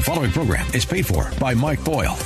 [0.00, 2.16] The following program is paid for by Mike Boyle.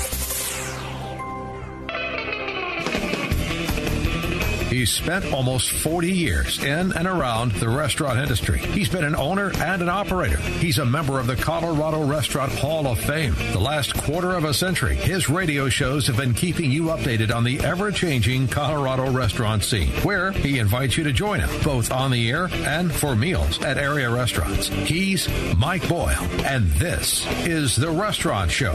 [4.75, 8.59] He's spent almost 40 years in and around the restaurant industry.
[8.59, 10.39] He's been an owner and an operator.
[10.39, 13.37] He's a member of the Colorado Restaurant Hall of Fame.
[13.53, 17.45] The last quarter of a century, his radio shows have been keeping you updated on
[17.45, 22.11] the ever changing Colorado restaurant scene, where he invites you to join him, both on
[22.11, 24.67] the air and for meals at area restaurants.
[24.67, 28.75] He's Mike Boyle, and this is The Restaurant Show.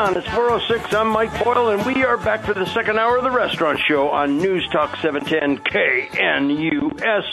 [0.00, 0.16] On.
[0.16, 0.94] It's 406.
[0.94, 4.08] I'm Mike Boyle, and we are back for the second hour of the restaurant show
[4.08, 7.24] on News Talk 710 KNUS.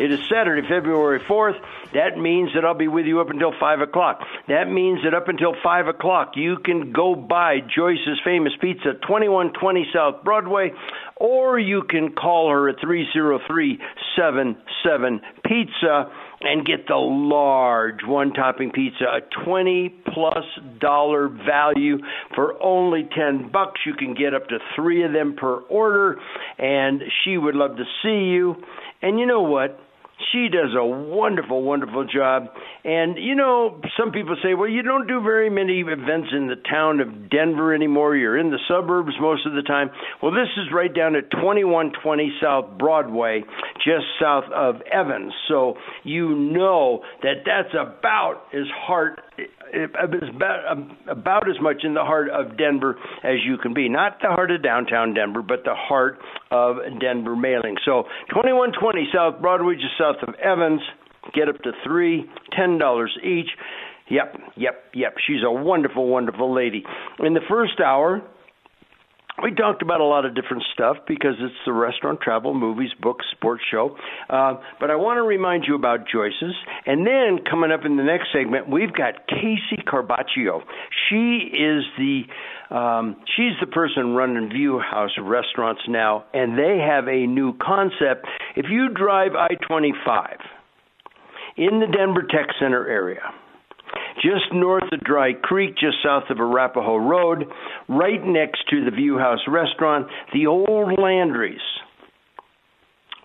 [0.00, 1.56] It is Saturday, February 4th.
[1.94, 4.22] That means that I'll be with you up until 5 o'clock.
[4.48, 9.86] That means that up until 5 o'clock, you can go buy Joyce's Famous Pizza, 2120
[9.94, 10.72] South Broadway,
[11.14, 13.78] or you can call her at 303
[14.16, 20.44] 77 Pizza and get the large one topping pizza, a 20 plus
[20.80, 21.98] dollar value
[22.34, 23.80] for only 10 bucks.
[23.86, 26.20] You can get up to 3 of them per order
[26.58, 28.56] and she would love to see you.
[29.02, 29.80] And you know what?
[30.32, 32.48] She does a wonderful, wonderful job.
[32.84, 36.56] And, you know, some people say, well, you don't do very many events in the
[36.56, 38.16] town of Denver anymore.
[38.16, 39.90] You're in the suburbs most of the time.
[40.22, 43.42] Well, this is right down at 2120 South Broadway,
[43.84, 45.32] just south of Evans.
[45.48, 48.66] So you know that that's about as
[49.38, 53.74] it's about, uh, um, about as much in the heart of Denver as you can
[53.74, 53.88] be.
[53.88, 56.18] Not the heart of downtown Denver, but the heart
[56.50, 57.76] of Denver mailing.
[57.84, 60.80] So 2120 South Broadway, just south of Evans.
[61.34, 62.24] Get up to three,
[62.56, 63.50] ten dollars each.
[64.08, 65.14] Yep, yep, yep.
[65.26, 66.84] She's a wonderful, wonderful lady.
[67.18, 68.22] In the first hour,
[69.42, 73.26] we talked about a lot of different stuff because it's the restaurant, travel, movies, books,
[73.32, 73.96] sports show.
[74.30, 76.54] Uh, but I want to remind you about Joyce's.
[76.86, 80.62] And then coming up in the next segment, we've got Casey Carbaccio.
[81.08, 82.22] She is the
[82.68, 88.26] um, she's the person running View House Restaurants now, and they have a new concept.
[88.56, 90.38] If you drive I 25
[91.56, 93.22] in the Denver Tech Center area,
[94.16, 97.44] just north of Dry Creek, just south of Arapahoe Road,
[97.88, 101.60] right next to the View House restaurant, the old Landry's.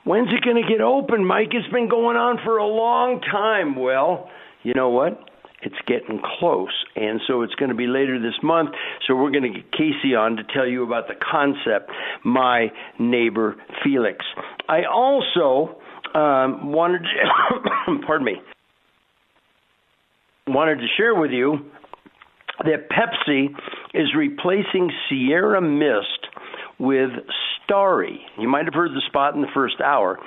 [0.04, 1.50] When's it going to get open, Mike?
[1.52, 3.76] It's been going on for a long time.
[3.76, 4.30] Well,
[4.64, 5.28] you know what?
[5.64, 8.72] It's getting close, and so it's going to be later this month.
[9.08, 11.92] So we're going to get Casey on to tell you about the concept,
[12.26, 14.26] my neighbor Felix.
[14.68, 15.78] I also
[16.16, 18.42] um, wanted, to, pardon me,
[20.47, 21.72] wanted to share with you
[22.63, 23.47] that Pepsi
[23.94, 26.28] is replacing Sierra Mist
[26.79, 27.09] with
[27.63, 28.22] Starry.
[28.40, 30.19] You might have heard the spot in the first hour.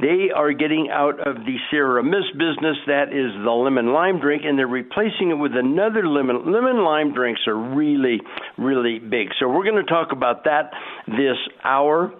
[0.00, 4.42] They are getting out of the Sierra Mist business, that is the lemon lime drink,
[4.44, 6.52] and they're replacing it with another lemon.
[6.52, 8.20] Lemon lime drinks are really,
[8.58, 9.28] really big.
[9.40, 10.70] So we're going to talk about that
[11.06, 12.12] this hour.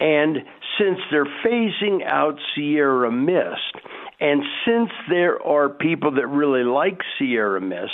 [0.00, 0.38] And
[0.78, 3.84] since they're phasing out Sierra Mist,
[4.20, 7.92] and since there are people that really like Sierra Mist,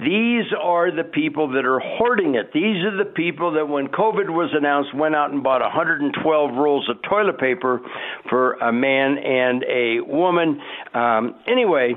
[0.00, 2.52] these are the people that are hoarding it.
[2.52, 6.88] These are the people that, when COVID was announced, went out and bought 112 rolls
[6.88, 7.80] of toilet paper
[8.28, 10.60] for a man and a woman.
[10.94, 11.94] Um, anyway,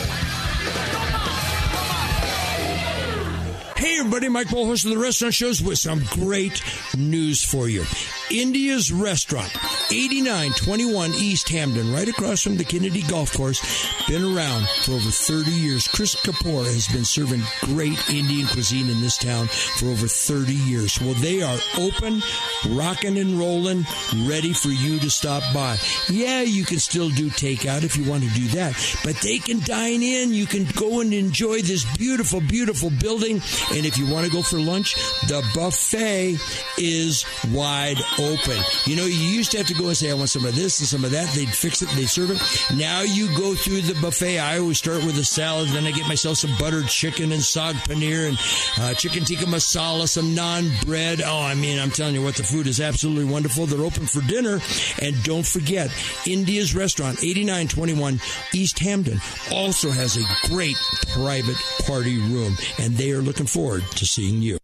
[3.78, 6.62] Hey everybody, Mike host of the Restaurant Shows with some great
[6.98, 7.86] news for you.
[8.30, 9.52] India's Restaurant,
[9.90, 13.62] 8921 East Hampden, right across from the Kennedy Golf Course.
[14.08, 15.88] Been around for over 30 years.
[15.88, 21.00] Chris Kapoor has been serving great Indian cuisine in this town for over 30 years.
[21.00, 22.22] Well, they are open,
[22.70, 23.86] rocking and rolling,
[24.26, 25.78] ready for you to stop by.
[26.10, 29.62] Yeah, you can still do takeout if you want to do that, but they can
[29.62, 30.34] dine in.
[30.34, 33.42] You can go and enjoy this beautiful, beautiful building.
[33.72, 34.96] And if you want to go for lunch,
[35.28, 36.38] the buffet
[36.78, 38.58] is wide open.
[38.86, 40.80] You know, you used to have to go and say, I want some of this
[40.80, 41.34] and some of that.
[41.34, 42.42] They'd fix it, they'd serve it.
[42.76, 44.40] Now you go through the buffet.
[44.40, 47.74] I always start with a salad, then I get myself some buttered chicken and saag
[47.88, 48.38] paneer and
[48.80, 51.22] uh, chicken tikka masala, some naan bread.
[51.24, 53.66] Oh, I mean, I'm telling you what, the food is absolutely wonderful.
[53.66, 54.60] They're open for dinner.
[55.02, 55.92] And don't forget,
[56.26, 58.20] India's Restaurant, 8921
[58.54, 59.20] East Hampden,
[59.52, 60.78] also has a great
[61.14, 62.56] private party room.
[62.80, 64.58] And they are looking forward to seeing you.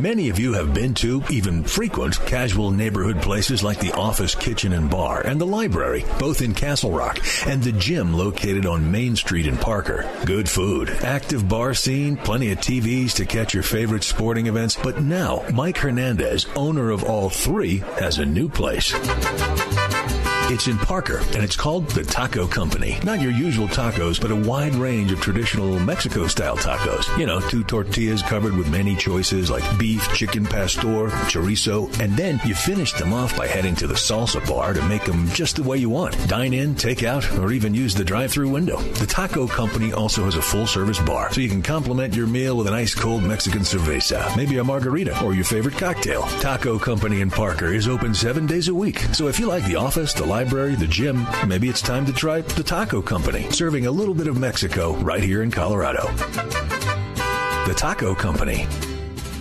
[0.00, 4.72] Many of you have been to, even frequent, casual neighborhood places like the Office Kitchen
[4.72, 9.14] and Bar and the library, both in Castle Rock, and the gym located on Main
[9.14, 10.10] Street in Parker.
[10.24, 14.74] Good food, active bar scene, plenty of TVs to catch your favorite sporting events.
[14.74, 18.94] But now, Mike Hernandez, owner of all three, has a new place.
[20.52, 22.98] It's in Parker, and it's called the Taco Company.
[23.04, 27.16] Not your usual tacos, but a wide range of traditional Mexico style tacos.
[27.16, 32.40] You know, two tortillas covered with many choices like beef, chicken pastor, chorizo, and then
[32.44, 35.62] you finish them off by heading to the salsa bar to make them just the
[35.62, 36.16] way you want.
[36.26, 38.78] Dine in, take out, or even use the drive through window.
[38.78, 42.56] The Taco Company also has a full service bar, so you can complement your meal
[42.56, 46.22] with an ice cold Mexican cerveza, maybe a margarita, or your favorite cocktail.
[46.40, 49.76] Taco Company in Parker is open seven days a week, so if you like the
[49.76, 53.90] office, the library, the gym, maybe it's time to try the Taco Company, serving a
[53.90, 56.10] little bit of Mexico right here in Colorado.
[57.66, 58.66] The Taco Company.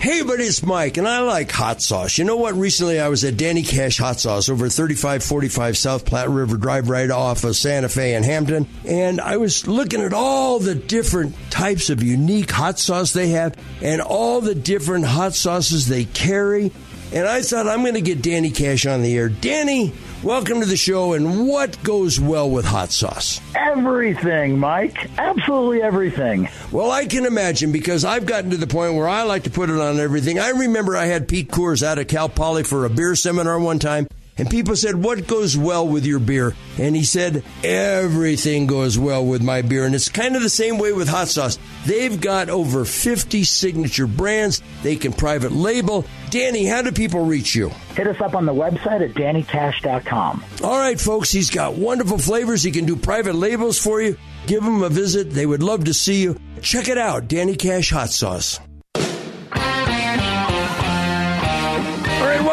[0.02, 2.18] Hey, everybody, it's Mike, and I like hot sauce.
[2.18, 2.54] You know what?
[2.56, 7.10] Recently, I was at Danny Cash Hot Sauce over 3545 South Platte River Drive right
[7.10, 11.90] off of Santa Fe and Hampden, and I was looking at all the different types
[11.90, 16.74] of unique hot sauce they have and all the different hot sauces they carry.
[17.14, 19.30] And I thought I'm going to get Danny Cash on the air.
[19.30, 19.94] Danny,
[20.24, 21.14] welcome to the show.
[21.14, 23.42] And what goes well with hot sauce?
[23.56, 25.10] Everything, Mike.
[25.18, 26.50] Absolutely everything.
[26.72, 29.70] Well, I can imagine because I've gotten to the point where I like to put
[29.70, 30.40] it on everything.
[30.40, 33.80] I remember I had Pete Coors out of Cal Poly for a beer seminar one
[33.80, 34.08] time.
[34.40, 36.56] And people said, What goes well with your beer?
[36.78, 39.86] And he said, Everything goes well with my beer.
[39.86, 41.60] And it's kind of the same way with hot sauce.
[41.86, 44.62] They've got over 50 signature brands.
[44.82, 46.06] They can private label.
[46.30, 47.70] Danny, how do people reach you?
[47.96, 50.44] Hit us up on the website at dannycash.com.
[50.64, 52.64] All right, folks, he's got wonderful flavors.
[52.64, 54.18] He can do private labels for you.
[54.48, 55.32] Give him a visit.
[55.32, 56.40] They would love to see you.
[56.62, 58.60] Check it out, Danny Cash Hot Sauce.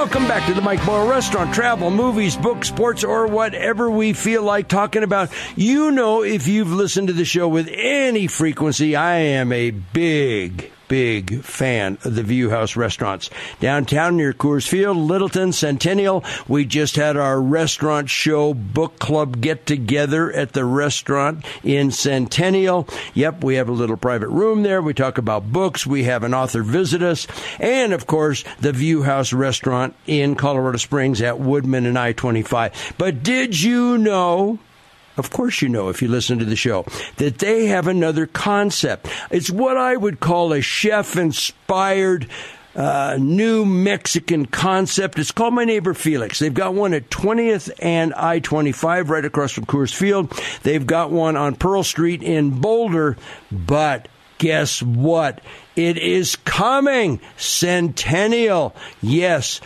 [0.07, 1.53] Welcome back to the Mike Boyle Restaurant.
[1.53, 5.33] Travel, movies, books, sports, or whatever we feel like talking about.
[5.57, 10.71] You know, if you've listened to the show with any frequency, I am a big,
[10.88, 13.31] big fan of the View House restaurants.
[13.61, 16.25] Downtown near Coors Field, Littleton, Centennial.
[16.49, 22.88] We just had our restaurant show book club get together at the restaurant in Centennial.
[23.14, 24.83] Yep, we have a little private room there.
[24.83, 25.87] We talk about books.
[25.87, 27.26] We have an author visit us.
[27.59, 32.95] And of course, the View House restaurant in Colorado Springs at Woodman and I 25.
[32.99, 34.59] But did you know?
[35.17, 36.85] Of course, you know if you listen to the show
[37.17, 39.09] that they have another concept.
[39.31, 42.29] It's what I would call a chef inspired
[42.75, 45.19] uh, new Mexican concept.
[45.19, 46.39] It's called My Neighbor Felix.
[46.39, 50.31] They've got one at 20th and I 25 right across from Coors Field.
[50.63, 53.17] They've got one on Pearl Street in Boulder,
[53.51, 55.41] but guess what?
[55.75, 57.21] It is coming.
[57.39, 58.77] Centennial.
[59.01, 59.63] Yes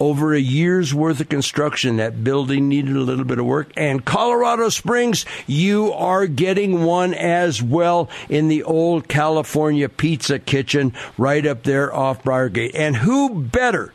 [0.00, 1.96] over a year's worth of construction.
[1.96, 3.72] That building needed a little bit of work.
[3.76, 10.92] And Colorado Springs, you are getting one as well in the old California Pizza Kitchen
[11.16, 12.72] right up there off Briargate.
[12.74, 13.92] And who better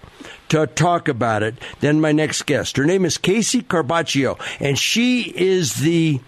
[0.49, 2.77] to talk about it than my next guest.
[2.77, 6.21] Her name is Casey Carbaccio, and she is the.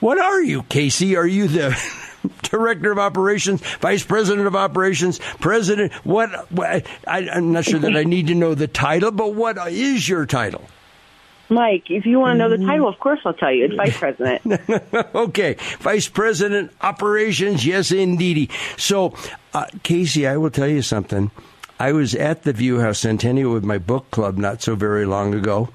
[0.00, 1.16] What are you, Casey?
[1.16, 1.70] Are you the
[2.42, 5.92] director of operations, vice president of operations, president?
[6.04, 6.50] What?
[6.52, 10.08] what I, I'm not sure that I need to know the title, but what is
[10.08, 10.68] your title?
[11.50, 13.64] Mike, if you want to know the title, of course I'll tell you.
[13.64, 14.60] It's vice president.
[15.14, 17.64] okay, vice president operations.
[17.64, 18.50] Yes, indeedy.
[18.76, 19.14] So,
[19.54, 21.30] uh, Casey, I will tell you something.
[21.80, 25.32] I was at the View House Centennial with my book club not so very long
[25.32, 25.68] ago.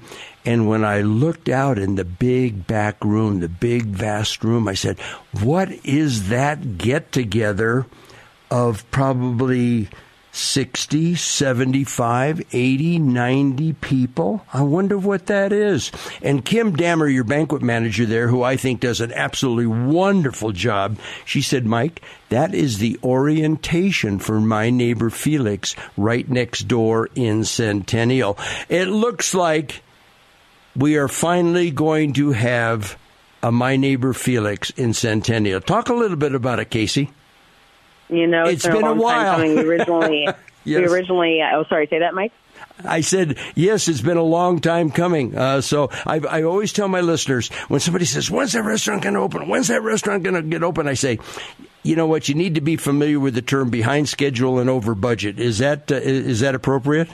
[0.44, 4.74] And when I looked out in the big back room, the big vast room, I
[4.74, 4.98] said,
[5.42, 7.86] What is that get together
[8.50, 9.88] of probably
[10.34, 14.44] 60, 75, 80, 90 people.
[14.52, 15.92] I wonder what that is.
[16.22, 20.98] And Kim Dammer, your banquet manager there, who I think does an absolutely wonderful job,
[21.24, 27.44] she said, Mike, that is the orientation for my neighbor Felix right next door in
[27.44, 28.36] Centennial.
[28.68, 29.82] It looks like
[30.76, 32.98] we are finally going to have
[33.42, 35.60] a My Neighbor Felix in Centennial.
[35.60, 37.10] Talk a little bit about it, Casey.
[38.08, 39.36] You know, it's it's been, been a, a long while.
[39.36, 39.56] time coming.
[39.56, 40.28] We originally,
[40.64, 40.78] Yes.
[40.80, 41.40] we originally.
[41.42, 41.86] Oh, sorry.
[41.88, 42.32] Say that, Mike.
[42.84, 45.36] I said, yes, it's been a long time coming.
[45.36, 49.14] Uh, so I, I always tell my listeners when somebody says, when's that restaurant going
[49.14, 49.48] to open?
[49.48, 50.88] When's that restaurant going to get open?
[50.88, 51.18] I say,
[51.82, 52.28] you know what?
[52.28, 55.38] You need to be familiar with the term behind schedule and over budget.
[55.38, 57.08] Is that, uh, is that appropriate?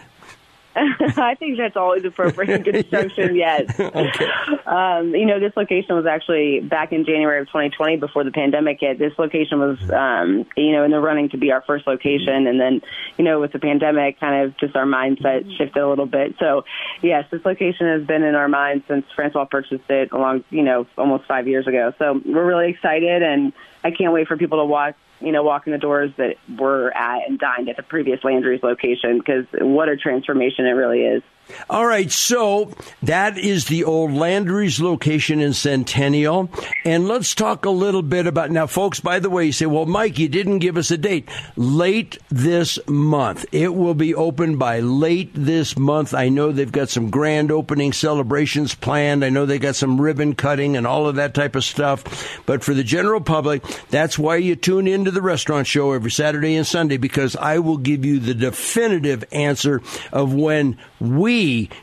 [0.77, 3.35] I think that's always appropriate in construction.
[3.41, 3.73] Yes.
[4.67, 8.79] Um, you know, this location was actually back in January of 2020 before the pandemic
[8.81, 9.01] hit.
[9.01, 12.61] This location was, um, you know, in the running to be our first location, and
[12.61, 12.81] then,
[13.19, 16.37] you know, with the pandemic, kind of just our mindset shifted a little bit.
[16.39, 16.65] So,
[17.03, 20.87] yes, this location has been in our minds since Francois purchased it along, you know,
[20.97, 21.93] almost five years ago.
[21.99, 25.67] So we're really excited, and I can't wait for people to walk you know, walk
[25.67, 29.89] in the doors that were at and dined at the previous Landry's location because what
[29.89, 31.23] a transformation it really is.
[31.69, 36.51] All right, so that is the old Landry's location in Centennial.
[36.85, 39.01] And let's talk a little bit about now, folks.
[39.01, 41.29] By the way, you say, well, Mike, you didn't give us a date.
[41.57, 43.47] Late this month.
[43.53, 46.15] It will be open by late this month.
[46.15, 49.25] I know they've got some grand opening celebrations planned.
[49.25, 52.41] I know they got some ribbon cutting and all of that type of stuff.
[52.47, 56.57] But for the general public, that's why you tune into the restaurant show every Saturday
[56.57, 59.81] and Sunday because I will give you the definitive answer
[60.13, 61.40] of when we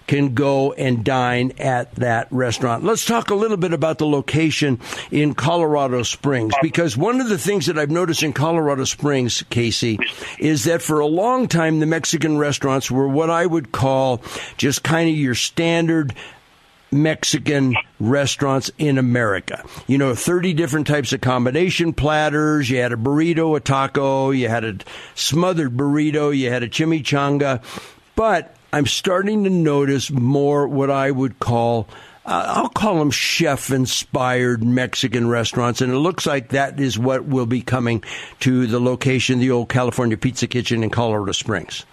[0.08, 2.84] can go and dine at that restaurant.
[2.84, 4.80] Let's talk a little bit about the location
[5.12, 10.00] in Colorado Springs because one of the things that I've noticed in Colorado Springs, Casey,
[10.40, 14.22] is that for a long time the Mexican restaurants were what I would call
[14.58, 16.14] just kind of your standard
[16.92, 19.64] Mexican restaurants in America.
[19.88, 22.70] You know, 30 different types of combination platters.
[22.70, 24.78] You had a burrito, a taco, you had a
[25.16, 27.62] smothered burrito, you had a chimichanga.
[28.16, 31.88] But I'm starting to notice more what I would call
[32.28, 35.82] uh, I'll call them chef inspired Mexican restaurants.
[35.82, 38.04] And it looks like that is what will be coming
[38.42, 41.88] to the location, the old California Pizza Kitchen in Colorado Springs.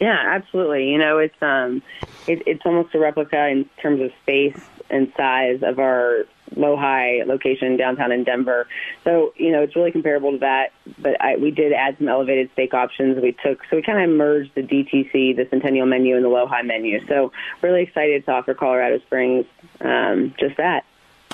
[0.00, 0.90] Yeah, absolutely.
[0.90, 1.82] You know, it's um,
[2.26, 4.58] it, it's almost a replica in terms of space
[4.90, 6.24] and size of our
[6.54, 8.66] Lohi location downtown in Denver.
[9.04, 10.72] So, you know, it's really comparable to that.
[10.98, 13.20] But I, we did add some elevated steak options.
[13.20, 16.64] We took so we kind of merged the DTC, the Centennial menu, and the Lohi
[16.64, 17.04] menu.
[17.06, 17.32] So,
[17.62, 19.46] really excited to offer Colorado Springs
[19.80, 20.84] um, just that.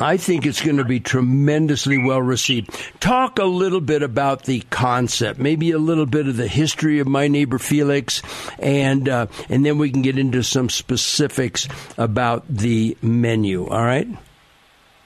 [0.00, 2.70] I think it's going to be tremendously well received.
[3.00, 7.06] Talk a little bit about the concept, maybe a little bit of the history of
[7.06, 8.22] my neighbor Felix,
[8.58, 13.68] and uh, and then we can get into some specifics about the menu.
[13.68, 14.08] All right.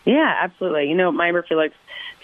[0.05, 0.89] Yeah, absolutely.
[0.89, 1.75] You know, my neighbor Felix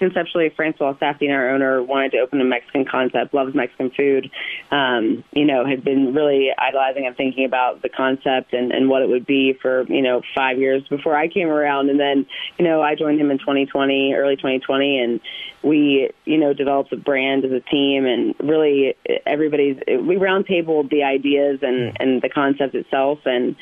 [0.00, 4.30] conceptually, Francois Safieddine, our owner, wanted to open a Mexican concept, loves Mexican food,
[4.70, 9.02] um, you know, had been really idolizing and thinking about the concept and, and what
[9.02, 11.90] it would be for, you know, five years before I came around.
[11.90, 12.26] And then,
[12.58, 15.20] you know, I joined him in 2020, early 2020, and
[15.62, 18.96] we, you know, developed a brand as a team and really
[19.26, 23.54] everybody's, we roundtabled the ideas and, and the concept itself and,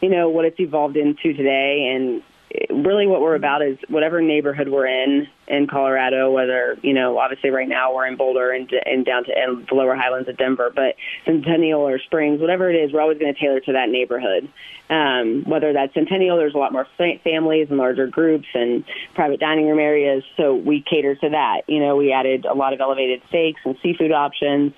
[0.00, 1.92] you know, what it's evolved into today.
[1.94, 2.22] And
[2.70, 7.50] really what we're about is whatever neighborhood we're in in Colorado, whether, you know, obviously
[7.50, 10.70] right now we're in Boulder and, and down to and the lower highlands of Denver,
[10.74, 14.48] but Centennial or Springs, whatever it is, we're always going to tailor to that neighborhood.
[14.90, 19.40] Um, whether that's Centennial, there's a lot more fa- families and larger groups and private
[19.40, 21.62] dining room areas, so we cater to that.
[21.66, 24.72] You know, we added a lot of elevated steaks and seafood options.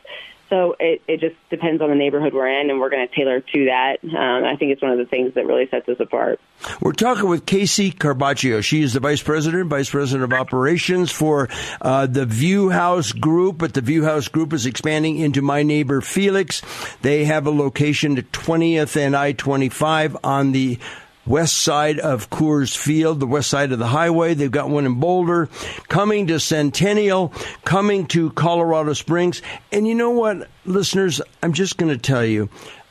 [0.50, 3.40] So it, it just depends on the neighborhood we're in, and we're going to tailor
[3.40, 3.98] to that.
[4.04, 6.40] Um, I think it's one of the things that really sets us apart.
[6.80, 8.62] We're talking with Casey Carbaccio.
[8.62, 11.48] She is the vice president, vice president of operations for
[11.80, 13.58] uh, the View House Group.
[13.58, 16.62] But the View House Group is expanding into my neighbor Felix.
[17.00, 20.78] They have a location at 20th and I 25 on the
[21.26, 24.34] west side of Coors Field, the west side of the highway.
[24.34, 25.48] They've got one in Boulder,
[25.88, 27.32] coming to Centennial,
[27.64, 29.42] coming to Colorado Springs.
[29.72, 31.20] And you know what, listeners?
[31.42, 32.48] I'm just going to tell you.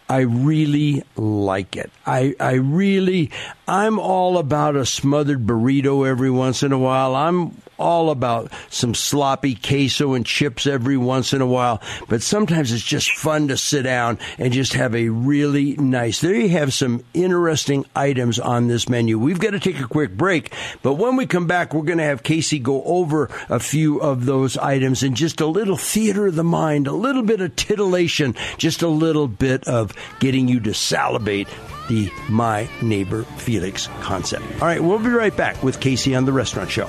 [0.08, 1.92] I really like it.
[2.04, 3.30] I, I really,
[3.68, 7.16] I'm all about a smothered burrito every once in a while.
[7.16, 12.72] I'm all about some sloppy queso and chips every once in a while, but sometimes
[12.72, 16.22] it's just fun to sit down and just have a really nice.
[16.22, 19.18] There you have some interesting items on this menu.
[19.18, 22.04] We've got to take a quick break, but when we come back, we're going to
[22.04, 26.36] have Casey go over a few of those items and just a little theater of
[26.36, 30.74] the mind, a little bit of titillation, just a little bit of getting you to
[30.74, 31.48] salivate
[31.88, 34.46] the My Neighbor Felix concept.
[34.62, 36.88] All right, we'll be right back with Casey on the Restaurant Show.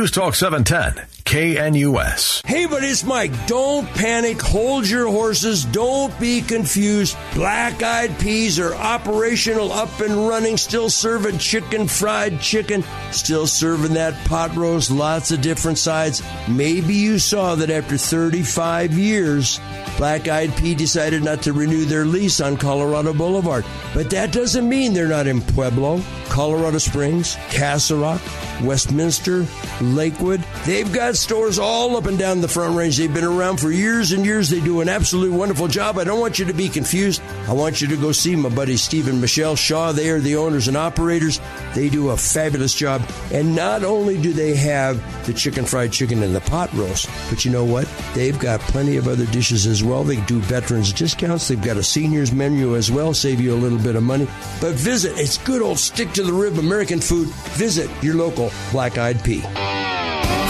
[0.00, 2.46] News Talk 710, KNUS.
[2.46, 3.32] Hey, but it's Mike.
[3.46, 4.40] Don't panic.
[4.40, 5.66] Hold your horses.
[5.66, 7.18] Don't be confused.
[7.34, 13.92] Black eyed peas are operational, up and running, still serving chicken, fried chicken, still serving
[13.92, 16.22] that pot roast, lots of different sides.
[16.48, 19.60] Maybe you saw that after 35 years,
[19.98, 23.66] Black Eyed Pea decided not to renew their lease on Colorado Boulevard.
[23.92, 28.22] But that doesn't mean they're not in Pueblo, Colorado Springs, Castle Rock,
[28.62, 29.46] Westminster,
[29.80, 30.44] Lakewood.
[30.64, 32.96] They've got stores all up and down the Front Range.
[32.96, 34.50] They've been around for years and years.
[34.50, 35.98] They do an absolutely wonderful job.
[35.98, 37.22] I don't want you to be confused.
[37.48, 39.92] I want you to go see my buddy Steve and Michelle Shaw.
[39.92, 41.40] They are the owners and operators.
[41.74, 43.02] They do a fabulous job.
[43.32, 47.44] And not only do they have the chicken fried chicken and the pot roast, but
[47.44, 47.88] you know what?
[48.14, 50.04] They've got plenty of other dishes as well.
[50.04, 51.48] They do veterans discounts.
[51.48, 54.26] They've got a seniors menu as well, save you a little bit of money.
[54.60, 57.28] But visit, it's good old stick to the rib American food.
[57.56, 59.99] Visit your local Black Eyed Pea.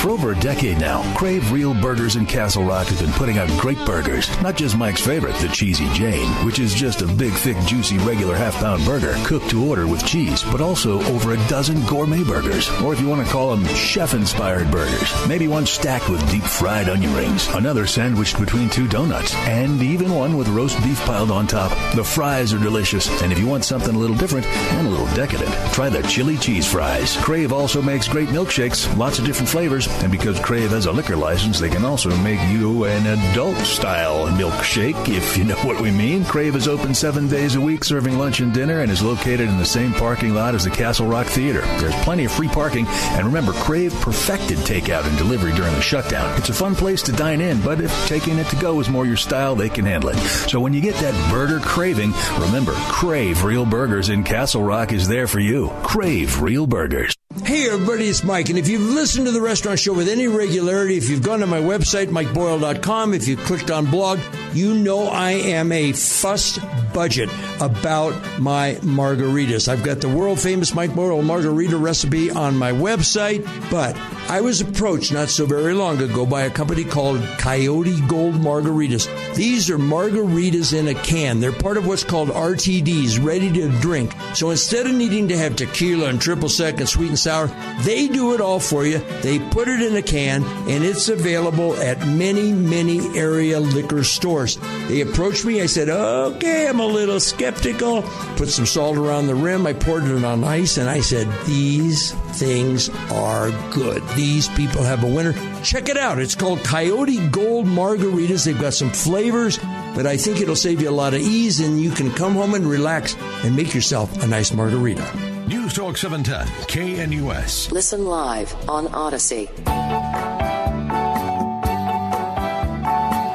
[0.00, 3.50] For over a decade now, Crave Real Burgers in Castle Rock has been putting out
[3.60, 4.30] great burgers.
[4.40, 8.34] Not just Mike's favorite, the Cheesy Jane, which is just a big, thick, juicy, regular
[8.34, 12.70] half pound burger cooked to order with cheese, but also over a dozen gourmet burgers.
[12.80, 16.44] Or if you want to call them chef inspired burgers, maybe one stacked with deep
[16.44, 21.30] fried onion rings, another sandwiched between two donuts, and even one with roast beef piled
[21.30, 21.72] on top.
[21.94, 25.14] The fries are delicious, and if you want something a little different and a little
[25.14, 27.18] decadent, try the chili cheese fries.
[27.18, 31.16] Crave also makes great milkshakes, lots of different flavors, and because Crave has a liquor
[31.16, 35.90] license, they can also make you an adult style milkshake, if you know what we
[35.90, 36.24] mean.
[36.24, 39.59] Crave is open seven days a week, serving lunch and dinner, and is located in
[39.59, 41.61] the same parking lot as the Castle Rock Theater.
[41.79, 46.37] There's plenty of free parking, and remember, Crave perfected takeout and delivery during the shutdown.
[46.38, 49.07] It's a fun place to dine in, but if taking it to go is more
[49.07, 50.16] your style, they can handle it.
[50.48, 55.09] So when you get that burger craving, remember, Crave Real Burgers in Castle Rock is
[55.09, 55.70] there for you.
[55.83, 57.19] Crave Real Burgers.
[57.33, 60.97] Hey everybody, it's Mike, and if you've listened to the restaurant show with any regularity,
[60.97, 64.19] if you've gone to my website, mikeboyle.com, if you clicked on blog,
[64.53, 66.59] you know I am a fussed
[66.93, 69.69] budget about my margaritas.
[69.69, 73.97] I've got the world famous Mike Boyle margarita recipe on my website, but
[74.31, 79.09] I was approached not so very long ago by a company called Coyote Gold Margaritas.
[79.35, 81.40] These are margaritas in a can.
[81.40, 84.14] They're part of what's called RTDs, ready to drink.
[84.35, 87.49] So instead of needing to have tequila and triple sec and sweet and sour,
[87.83, 88.99] they do it all for you.
[89.21, 94.59] They put it in a can and it's available at many, many area liquor stores.
[94.87, 95.61] They approached me.
[95.61, 98.03] I said, okay, I'm a little skeptical.
[98.37, 99.66] Put some salt around the rim.
[99.66, 104.03] I poured it on ice and I said, these things are good.
[104.16, 105.35] These people have a winner.
[105.62, 106.19] Check it out.
[106.19, 108.45] It's called Coyote Gold Margaritas.
[108.45, 109.59] They've got some flavors,
[109.95, 112.55] but I think it'll save you a lot of ease and you can come home
[112.55, 115.05] and relax and make yourself a nice margarita.
[115.49, 117.73] News Talk 710, KNUS.
[117.73, 119.49] Listen live on Odyssey.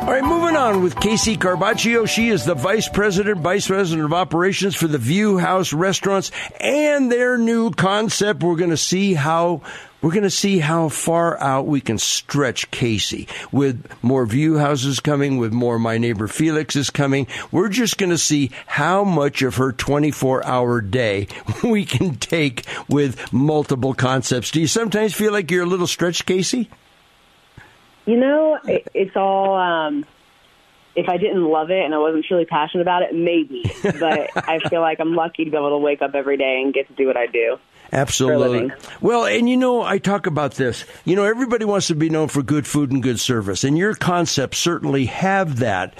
[0.06, 2.08] All right, moving on with Casey Carbaccio.
[2.08, 7.12] She is the Vice President, Vice President of Operations for the View House Restaurants and
[7.12, 8.44] their new concept.
[8.44, 9.64] We're going to see how
[10.04, 15.00] we're going to see how far out we can stretch Casey with more view houses
[15.00, 17.26] coming, with more My Neighbor Felix is coming.
[17.52, 21.30] We're just going to see how much of her 24 hour day
[21.64, 24.52] we can take with multiple concepts.
[24.52, 26.70] Do you sometimes feel like you're a little stretched, Casey?
[28.06, 29.56] You know, it, it's all.
[29.56, 30.06] Um,
[30.96, 33.64] if I didn't love it and I wasn't truly passionate about it, maybe.
[34.00, 36.74] But I feel like I'm lucky to be able to wake up every day and
[36.74, 37.58] get to do what I do.
[37.92, 38.72] Absolutely.
[39.00, 40.86] Well, and you know, I talk about this.
[41.06, 43.94] You know, everybody wants to be known for good food and good service, and your
[43.94, 45.94] concepts certainly have that.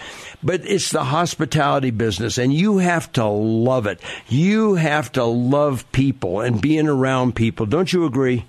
[0.44, 4.02] But it's the hospitality business, and you have to love it.
[4.28, 7.66] You have to love people and being around people.
[7.66, 8.46] Don't you agree?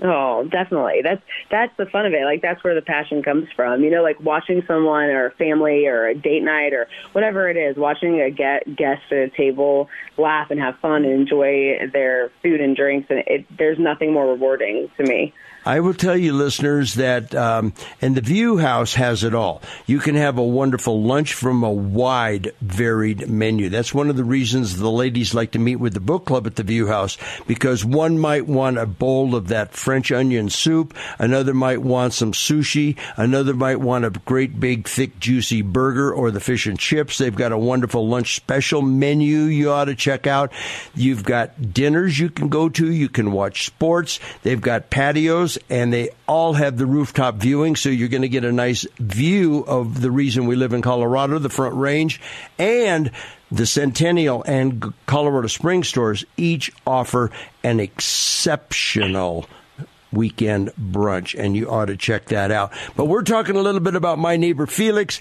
[0.00, 1.00] Oh, definitely.
[1.02, 2.24] That's that's the fun of it.
[2.24, 3.84] Like that's where the passion comes from.
[3.84, 7.76] You know, like watching someone or family or a date night or whatever it is,
[7.76, 12.60] watching a get, guest at a table laugh and have fun and enjoy their food
[12.60, 15.32] and drinks, and it, there's nothing more rewarding to me.
[15.64, 19.62] I will tell you, listeners, that um, and the View House has it all.
[19.86, 23.68] You can have a wonderful lunch from a wide, varied menu.
[23.68, 26.56] That's one of the reasons the ladies like to meet with the book club at
[26.56, 31.54] the View House because one might want a bowl of that French onion soup, another
[31.54, 36.40] might want some sushi, another might want a great big, thick, juicy burger or the
[36.40, 37.18] fish and chips.
[37.18, 40.52] They've got a wonderful lunch special menu you ought to check out.
[40.94, 42.90] You've got dinners you can go to.
[42.90, 44.18] You can watch sports.
[44.42, 48.44] They've got patios and they all have the rooftop viewing, so you're going to get
[48.44, 52.20] a nice view of the reason we live in Colorado, the Front Range,
[52.58, 53.10] and
[53.50, 57.30] the Centennial and Colorado Springs stores each offer
[57.62, 59.46] an exceptional
[60.12, 62.72] weekend brunch, and you ought to check that out.
[62.96, 65.20] But we're talking a little bit about my neighbor Felix.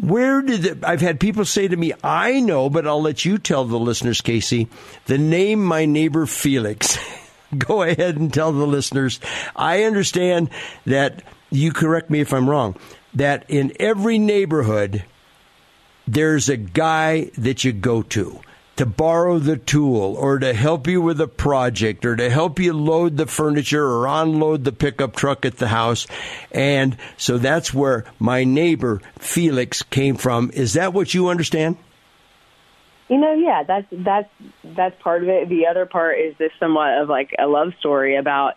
[0.00, 3.64] Where did I've had people say to me, I know, but I'll let you tell
[3.64, 4.68] the listeners, Casey,
[5.06, 6.98] the name my neighbor Felix.
[7.58, 9.20] go ahead and tell the listeners.
[9.54, 10.50] I understand
[10.86, 12.76] that you correct me if I'm wrong,
[13.14, 15.04] that in every neighborhood,
[16.06, 18.40] there's a guy that you go to
[18.76, 22.72] to borrow the tool or to help you with a project or to help you
[22.72, 26.06] load the furniture or unload the pickup truck at the house.
[26.50, 30.50] And so that's where my neighbor Felix came from.
[30.52, 31.76] Is that what you understand?
[33.08, 34.30] You know, yeah, that's that's
[34.64, 35.48] that's part of it.
[35.48, 38.54] The other part is this somewhat of like a love story about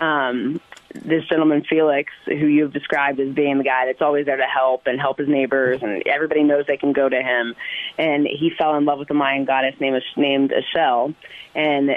[0.00, 0.60] um,
[0.94, 4.86] this gentleman Felix, who you've described as being the guy that's always there to help
[4.86, 7.54] and help his neighbors, and everybody knows they can go to him.
[7.96, 11.14] And he fell in love with a Mayan goddess named named Ixchel,
[11.54, 11.96] and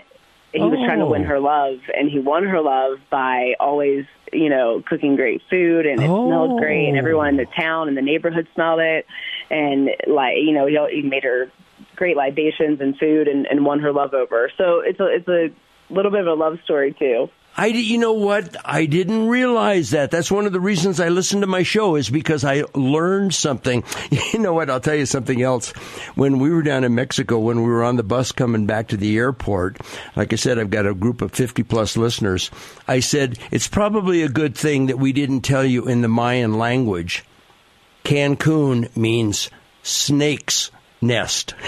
[0.53, 4.49] he was trying to win her love, and he won her love by always, you
[4.49, 6.25] know, cooking great food, and it Oh.
[6.27, 9.05] smelled great, and everyone in the town and the neighborhood smelled it,
[9.49, 11.51] and like, you know, he, he made her
[11.97, 14.49] great libations and food, and, and won her love over.
[14.57, 17.29] So it's a it's a little bit of a love story too.
[17.59, 18.55] I, you know what?
[18.63, 20.11] I didn't realize that.
[20.11, 23.83] That's one of the reasons I listen to my show is because I learned something.
[24.33, 24.69] You know what?
[24.69, 25.71] I'll tell you something else.
[26.13, 28.97] When we were down in Mexico, when we were on the bus coming back to
[28.97, 29.79] the airport,
[30.15, 32.51] like I said, I've got a group of 50 plus listeners.
[32.87, 36.59] I said, it's probably a good thing that we didn't tell you in the Mayan
[36.59, 37.23] language.
[38.03, 39.49] Cancun means
[39.81, 40.69] snake's
[41.01, 41.55] nest.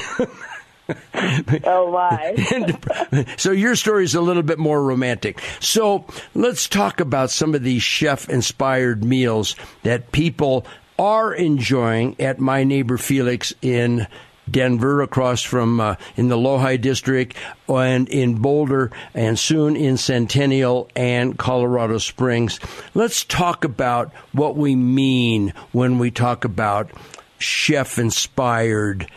[1.64, 1.92] Oh
[3.12, 3.26] my!
[3.38, 5.42] so your story is a little bit more romantic.
[5.60, 10.66] So let's talk about some of these chef-inspired meals that people
[10.98, 14.08] are enjoying at my neighbor Felix in
[14.50, 17.36] Denver, across from uh, in the Lohi district,
[17.68, 22.60] and in Boulder, and soon in Centennial and Colorado Springs.
[22.94, 26.90] Let's talk about what we mean when we talk about
[27.38, 29.08] chef-inspired.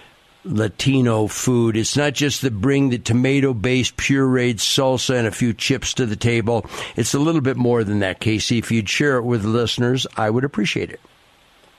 [0.45, 1.77] Latino food.
[1.77, 6.07] It's not just to bring the tomato based pureed salsa and a few chips to
[6.07, 6.67] the table.
[6.97, 8.59] It's a little bit more than that, Casey.
[8.59, 11.01] If you'd share it with the listeners, I would appreciate it.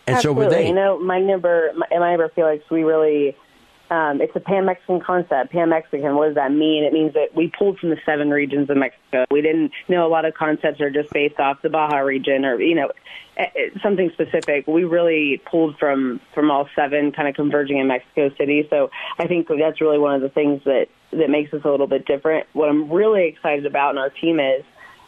[0.07, 0.43] And Absolutely.
[0.43, 0.67] so would they.
[0.67, 3.37] You know, my neighbor, my, my neighbor Felix, we really,
[3.89, 5.51] um, it's a Pan Mexican concept.
[5.51, 6.83] Pan Mexican, what does that mean?
[6.83, 9.25] It means that we pulled from the seven regions of Mexico.
[9.31, 12.61] We didn't know a lot of concepts are just based off the Baja region or
[12.61, 12.91] you know
[13.81, 14.67] something specific.
[14.67, 18.67] We really pulled from from all seven, kind of converging in Mexico City.
[18.69, 21.87] So I think that's really one of the things that that makes us a little
[21.87, 22.47] bit different.
[22.53, 24.63] What I'm really excited about, and our team is,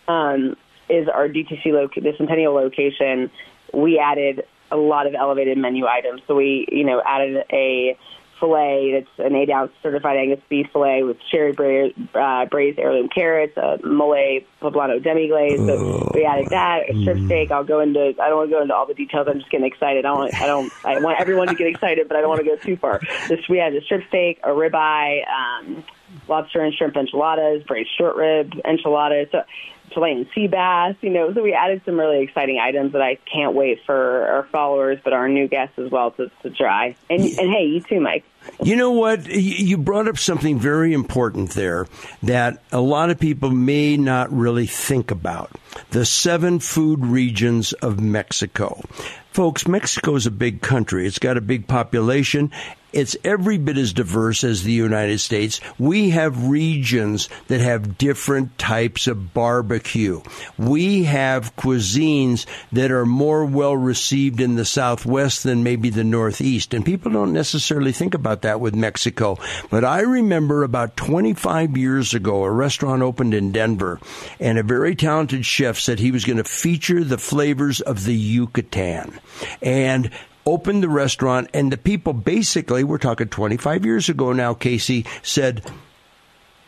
[0.08, 0.56] um,
[0.90, 3.30] is our DTC loc the Centennial location.
[3.74, 6.22] We added a lot of elevated menu items.
[6.28, 7.98] So we, you know, added a
[8.40, 13.10] filet that's an eight ounce certified Angus beef filet with cherry bra- uh, braised heirloom
[13.10, 15.58] carrots, a mole poblano demi glaze.
[15.58, 17.52] So we added that, a strip steak.
[17.52, 18.14] I'll go into.
[18.22, 19.28] I don't want to go into all the details.
[19.30, 20.06] I'm just getting excited.
[20.06, 20.72] I don't, I don't.
[20.86, 23.02] I want everyone to get excited, but I don't want to go too far.
[23.28, 25.24] This we had a strip steak, a ribeye.
[25.28, 25.84] Um,
[26.28, 29.28] lobster and shrimp enchiladas, braised short rib enchiladas.
[29.32, 29.44] So
[29.92, 31.34] Chilean sea bass, you know.
[31.34, 35.14] So we added some really exciting items that I can't wait for our followers, but
[35.14, 36.96] our new guests as well to, to try.
[37.10, 38.24] And and hey, you too, Mike.
[38.62, 39.28] You know what?
[39.28, 41.88] You brought up something very important there
[42.24, 45.52] that a lot of people may not really think about
[45.92, 48.82] the seven food regions of Mexico.
[49.32, 51.06] Folks, Mexico is a big country.
[51.08, 52.52] It's got a big population.
[52.96, 55.60] It's every bit as diverse as the United States.
[55.78, 60.22] We have regions that have different types of barbecue.
[60.58, 66.74] We have cuisines that are more well received in the Southwest than maybe the Northeast.
[66.74, 69.38] And people don't necessarily think about that with Mexico.
[69.70, 74.00] But I remember about 25 years ago, a restaurant opened in Denver,
[74.40, 78.16] and a very talented chef said he was going to feature the flavors of the
[78.16, 79.20] Yucatan.
[79.62, 80.12] And
[80.46, 85.64] opened the restaurant, and the people basically, we're talking 25 years ago now, Casey, said,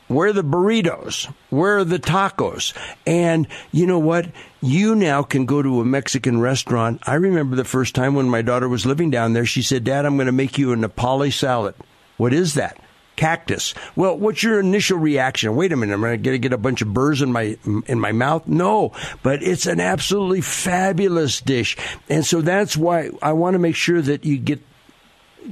[0.08, 1.32] where are the burritos?
[1.50, 2.74] Where are the tacos?
[3.06, 4.30] And you know what?
[4.62, 7.02] You now can go to a Mexican restaurant.
[7.06, 10.06] I remember the first time when my daughter was living down there, she said, Dad,
[10.06, 11.76] I'm going to make you a Nepali salad.
[12.16, 12.80] What is that?
[13.18, 13.74] Cactus.
[13.98, 15.56] Well, what's your initial reaction?
[15.58, 18.00] Wait a minute, am I'm going to get a bunch of burrs in my in
[18.00, 18.48] my mouth?
[18.48, 21.76] No, but it's an absolutely fabulous dish,
[22.08, 24.62] and so that's why I want to make sure that you get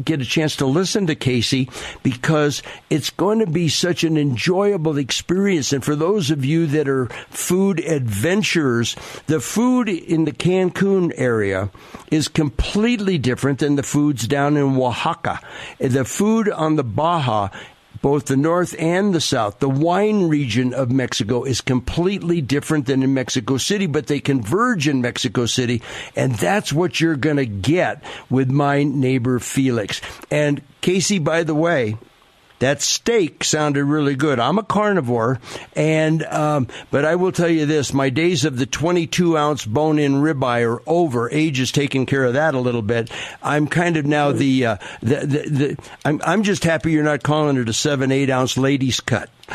[0.03, 1.69] get a chance to listen to Casey
[2.03, 5.71] because it's going to be such an enjoyable experience.
[5.73, 8.95] And for those of you that are food adventurers,
[9.27, 11.69] the food in the Cancun area
[12.11, 15.39] is completely different than the foods down in Oaxaca.
[15.79, 17.49] The food on the Baja
[18.01, 19.59] both the north and the south.
[19.59, 24.87] The wine region of Mexico is completely different than in Mexico City, but they converge
[24.87, 25.81] in Mexico City,
[26.15, 30.01] and that's what you're going to get with my neighbor Felix.
[30.31, 31.97] And Casey, by the way,
[32.59, 34.39] that steak sounded really good.
[34.39, 35.39] I'm a carnivore,
[35.75, 39.99] and um, but I will tell you this: my days of the 22 ounce bone
[39.99, 41.29] in ribeye are over.
[41.31, 43.11] Age has taken care of that a little bit.
[43.43, 47.23] I'm kind of now the uh, the, the, the I'm I'm just happy you're not
[47.23, 49.29] calling it a seven eight ounce ladies cut.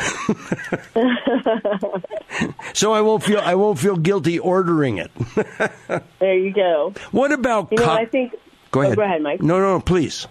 [2.73, 5.11] so I won't feel I won't feel guilty ordering it.
[6.19, 6.93] there you go.
[7.11, 7.71] What about?
[7.71, 8.35] You know, co- I think.
[8.71, 8.93] Go ahead.
[8.93, 9.41] Oh, go ahead, Mike.
[9.41, 10.27] No, no, please.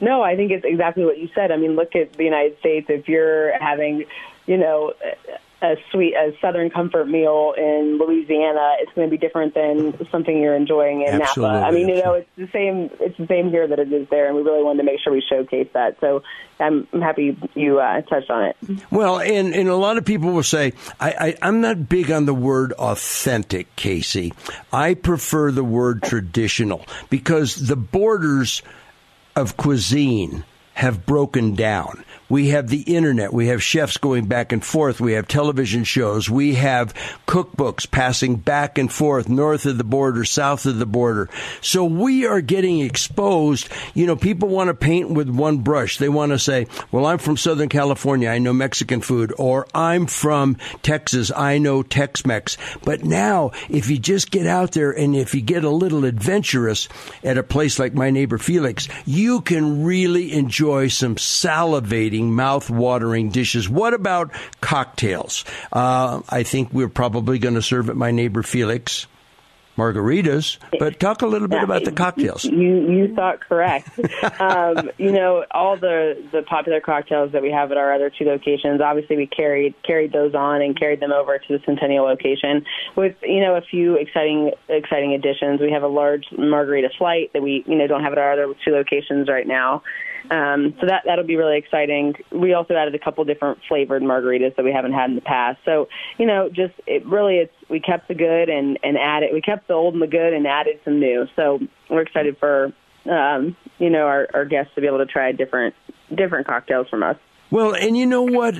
[0.00, 1.50] No, I think it's exactly what you said.
[1.50, 2.86] I mean, look at the United States.
[2.88, 4.04] If you're having,
[4.46, 4.92] you know,
[5.62, 10.38] a sweet, a Southern comfort meal in Louisiana, it's going to be different than something
[10.38, 11.56] you're enjoying in Absolutely.
[11.56, 11.66] Napa.
[11.66, 12.90] I mean, you know, it's the same.
[13.00, 15.14] It's the same here that it is there, and we really wanted to make sure
[15.14, 15.98] we showcase that.
[16.00, 16.22] So
[16.60, 18.56] I'm, I'm happy you uh, touched on it.
[18.90, 22.26] Well, and, and a lot of people will say, I, I, I'm not big on
[22.26, 24.34] the word authentic, Casey.
[24.72, 28.62] I prefer the word traditional because the borders
[29.36, 30.44] of cuisine
[30.74, 32.04] have broken down.
[32.28, 33.32] We have the internet.
[33.32, 35.00] We have chefs going back and forth.
[35.00, 36.28] We have television shows.
[36.28, 36.92] We have
[37.28, 41.28] cookbooks passing back and forth north of the border, south of the border.
[41.60, 43.68] So we are getting exposed.
[43.94, 45.98] You know, people want to paint with one brush.
[45.98, 48.28] They want to say, well, I'm from Southern California.
[48.28, 49.32] I know Mexican food.
[49.38, 51.30] Or I'm from Texas.
[51.34, 52.56] I know Tex Mex.
[52.82, 56.88] But now, if you just get out there and if you get a little adventurous
[57.22, 63.30] at a place like my neighbor Felix, you can really enjoy some salivating mouth watering
[63.30, 63.68] dishes.
[63.68, 65.44] What about cocktails?
[65.72, 69.06] Uh, I think we're probably going to serve at my neighbor Felix
[69.76, 72.44] margaritas, but talk a little bit about the cocktails.
[72.56, 73.90] You you thought correct.
[74.40, 78.24] um, you know, all the the popular cocktails that we have at our other two
[78.24, 78.80] locations.
[78.80, 82.64] Obviously, we carried carried those on and carried them over to the Centennial location
[82.96, 85.60] with you know a few exciting exciting additions.
[85.60, 88.54] We have a large margarita flight that we you know don't have at our other
[88.64, 89.82] two locations right now.
[90.30, 92.14] Um, so that that'll be really exciting.
[92.30, 95.58] We also added a couple different flavored margaritas that we haven't had in the past.
[95.64, 99.40] So you know, just it really it's we kept the good and and added we
[99.40, 101.26] kept the old and the good and added some new.
[101.36, 101.60] So
[101.90, 102.72] we're excited for
[103.10, 105.74] um, you know our, our guests to be able to try different
[106.14, 107.16] different cocktails from us.
[107.48, 108.56] Well, and you know what?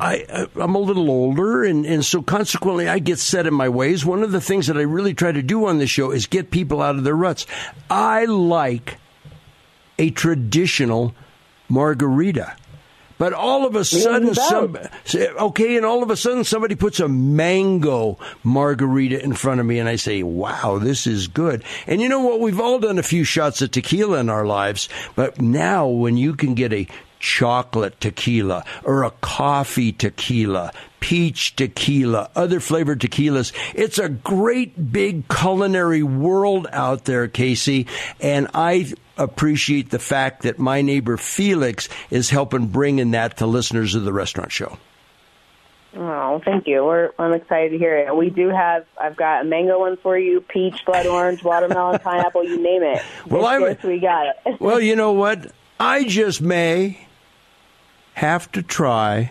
[0.00, 4.04] I, I'm a little older, and, and so consequently, I get set in my ways.
[4.04, 6.50] One of the things that I really try to do on this show is get
[6.50, 7.46] people out of their ruts.
[7.88, 8.98] I like
[9.98, 11.14] a traditional
[11.68, 12.56] margarita.
[13.18, 14.76] But all of a sudden, some
[15.14, 19.78] okay, and all of a sudden, somebody puts a mango margarita in front of me,
[19.78, 22.40] and I say, "Wow, this is good." And you know what?
[22.40, 26.34] We've all done a few shots of tequila in our lives, but now when you
[26.34, 26.86] can get a
[27.26, 33.52] chocolate tequila or a coffee tequila, peach tequila, other flavored tequilas.
[33.74, 37.88] It's a great big culinary world out there, Casey.
[38.20, 43.46] And I appreciate the fact that my neighbor Felix is helping bring in that to
[43.46, 44.78] listeners of the restaurant show.
[45.96, 46.84] Oh, thank you.
[46.84, 48.14] We're, I'm excited to hear it.
[48.14, 48.84] We do have.
[49.00, 52.44] I've got a mango one for you, peach, blood orange, watermelon, pineapple.
[52.44, 53.02] You name it.
[53.26, 54.60] Well, I we got it.
[54.60, 55.50] Well, you know what?
[55.80, 57.05] I just may
[58.16, 59.30] have to try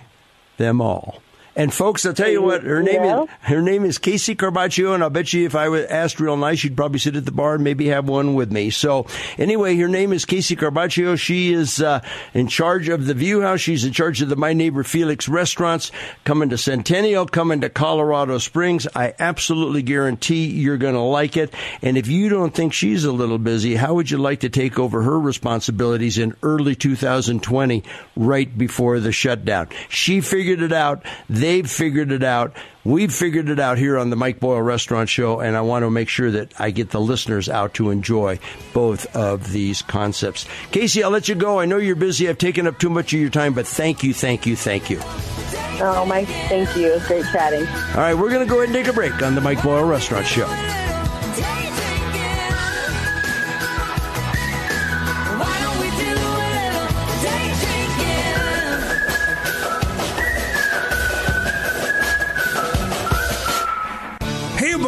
[0.57, 1.19] them all.
[1.57, 3.23] And folks, I'll tell you what, her name Yeah.
[3.23, 6.35] is her name is Casey Carbaccio, and I'll bet you if I was asked real
[6.35, 8.69] nice, she'd probably sit at the bar and maybe have one with me.
[8.71, 9.05] So
[9.37, 11.17] anyway, her name is Casey Carbaccio.
[11.17, 12.01] She is uh,
[12.33, 13.61] in charge of the View House.
[13.61, 15.93] She's in charge of the My Neighbor Felix restaurants.
[16.25, 18.85] Coming to Centennial, coming to Colorado Springs.
[18.93, 21.53] I absolutely guarantee you're going to like it.
[21.81, 24.77] And if you don't think she's a little busy, how would you like to take
[24.77, 27.83] over her responsibilities in early 2020,
[28.17, 29.69] right before the shutdown?
[29.87, 31.03] She figured it out.
[31.45, 32.55] They've figured it out.
[32.83, 35.91] We've figured it out here on the Mike Boyle Restaurant Show, and I want to
[35.91, 38.39] make sure that I get the listeners out to enjoy
[38.73, 40.47] both of these concepts.
[40.71, 41.59] Casey, I'll let you go.
[41.59, 42.27] I know you're busy.
[42.27, 44.97] I've taken up too much of your time, but thank you, thank you, thank you.
[45.03, 46.87] Oh, Mike, thank you.
[46.87, 47.67] It was great chatting.
[47.67, 49.85] All right, we're going to go ahead and take a break on the Mike Boyle
[49.85, 50.47] Restaurant Show.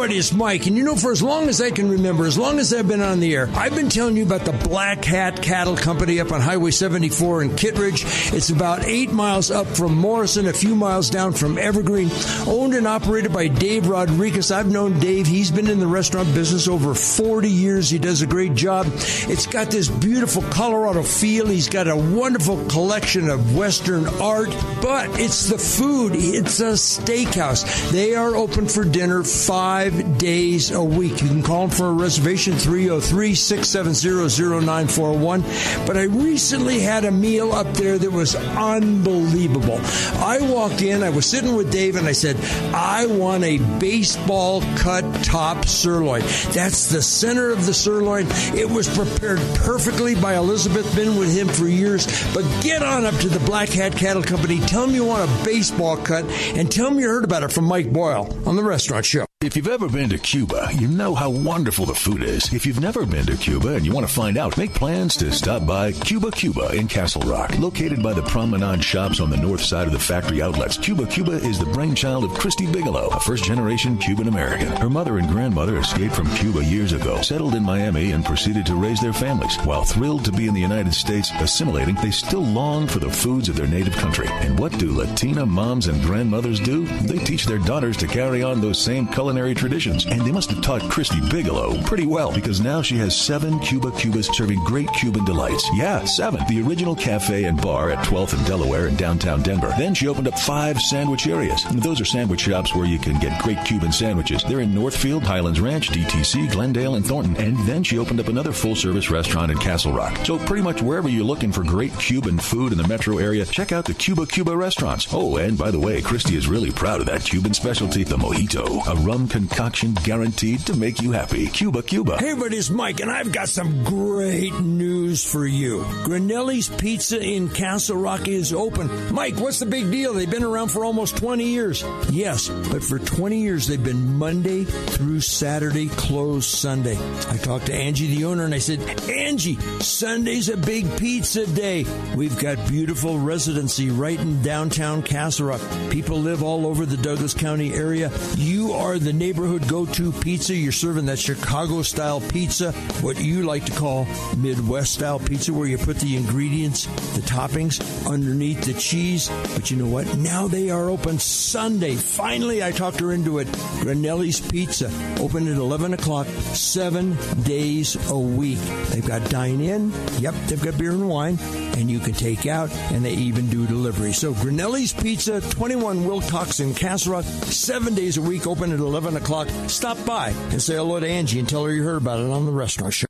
[0.08, 0.66] Everybody, it's Mike.
[0.66, 3.02] And you know, for as long as I can remember, as long as I've been
[3.02, 6.40] on the air, I've been telling you about the Black Hat Cattle Company up on
[6.40, 8.04] Highway 74 in Kittredge.
[8.32, 12.08] It's about eight miles up from Morrison, a few miles down from Evergreen.
[12.46, 14.50] Owned and operated by Dave Rodriguez.
[14.50, 15.26] I've known Dave.
[15.26, 17.90] He's been in the restaurant business over 40 years.
[17.90, 18.86] He does a great job.
[18.94, 21.48] It's got this beautiful Colorado feel.
[21.48, 26.12] He's got a wonderful collection of Western art, but it's the food.
[26.14, 27.90] It's a steakhouse.
[27.90, 31.22] They are open for dinner five days a week.
[31.22, 34.28] You can call them for a reservation 303 670
[34.64, 35.42] 0941.
[35.86, 39.80] But I recently had a meal up there that was unbelievable.
[40.18, 42.36] I walked in, I was sitting with Dave, and I said,
[42.74, 46.22] I want a baseball cut top sirloin.
[46.52, 48.26] That's the center of the sirloin.
[48.54, 50.94] It was prepared perfectly by Elizabeth.
[50.94, 52.06] Been with him for years.
[52.34, 54.58] But get on up to the Black Hat Cattle Company.
[54.60, 56.24] Tell them you want a baseball cut,
[56.56, 59.27] and tell them you heard about it from Mike Boyle on the Restaurant Show.
[59.40, 62.52] If you've ever been to Cuba, you know how wonderful the food is.
[62.52, 65.30] If you've never been to Cuba and you want to find out, make plans to
[65.30, 67.56] stop by Cuba Cuba in Castle Rock.
[67.56, 71.34] Located by the promenade shops on the north side of the factory outlets, Cuba Cuba
[71.34, 74.74] is the brainchild of Christy Bigelow, a first generation Cuban American.
[74.74, 78.74] Her mother and grandmother escaped from Cuba years ago, settled in Miami, and proceeded to
[78.74, 79.54] raise their families.
[79.58, 83.48] While thrilled to be in the United States assimilating, they still long for the foods
[83.48, 84.26] of their native country.
[84.28, 86.86] And what do Latina moms and grandmothers do?
[87.02, 90.06] They teach their daughters to carry on those same culinary traditions.
[90.06, 93.90] And they must have taught Christy Bigelow pretty well because now she has seven Cuba
[93.90, 95.68] Cubas serving great Cuban delights.
[95.74, 96.40] Yeah, seven.
[96.48, 99.74] The original cafe and bar at 12th and Delaware in downtown Denver.
[99.76, 101.62] Then she opened up five sandwich areas.
[101.74, 104.42] Those are sandwich shops where you can get great Cuban sandwiches.
[104.44, 107.36] They're in Northfield, Highlands Ranch, DTC, Glendale, and Thornton.
[107.36, 110.24] And then she opened up another full service restaurant in Castle Rock.
[110.24, 113.72] So pretty much wherever you're looking for great Cuban food in the metro area, check
[113.72, 115.06] out the Cuba Cuba restaurants.
[115.12, 118.86] Oh, and by the way, Christy is really proud of that Cuban specialty, the mojito,
[118.86, 121.46] a rum concoction guaranteed to make you happy.
[121.46, 122.18] Cuba Cuba.
[122.18, 125.80] Hey, everybody, it's Mike, and I've got some great news for you.
[126.04, 129.12] Granelli's Pizza in Castle Rock is open.
[129.12, 130.12] Mike, what's the big deal?
[130.12, 131.82] They've been around for almost 20 years.
[132.10, 136.98] Yes, but for 20 years, they've been Monday through Saturday, closed Sunday.
[137.28, 141.86] I talked to Angie, the owner, and I said, Angie, Sunday's a big pizza day.
[142.14, 145.60] We've got beautiful residency right in downtown Castle Rock.
[145.90, 148.10] People live all over the Douglas County area.
[148.36, 150.54] You are the neighborhood go to pizza.
[150.54, 155.66] You're serving that Chicago style pizza, what you like to call Midwest style pizza, where
[155.66, 159.28] you put the ingredients, the toppings underneath the cheese.
[159.54, 160.16] But you know what?
[160.16, 161.94] Now they are open Sunday.
[161.94, 163.48] Finally, I talked her into it.
[163.80, 164.90] Granelli's Pizza,
[165.20, 168.60] open at 11 o'clock, seven days a week.
[168.90, 169.92] They've got dine in.
[170.18, 171.38] Yep, they've got beer and wine,
[171.76, 174.12] and you can take out, and they even do delivery.
[174.12, 179.48] So Granelli's Pizza, 21 Wilcox in Castle seven days a week, open at 11 o'clock.
[179.68, 182.46] Stop by and say hello to Angie and tell her you heard about it on
[182.46, 183.06] the restaurant show.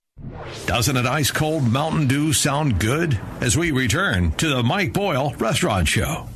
[0.67, 3.19] Doesn't an ice cold Mountain Dew sound good?
[3.41, 6.29] As we return to the Mike Boyle Restaurant Show.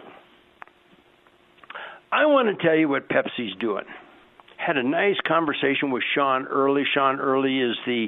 [2.11, 3.83] I want to tell you what Pepsi's doing
[4.57, 6.83] had a nice conversation with Sean Early.
[6.93, 8.07] Sean Early is the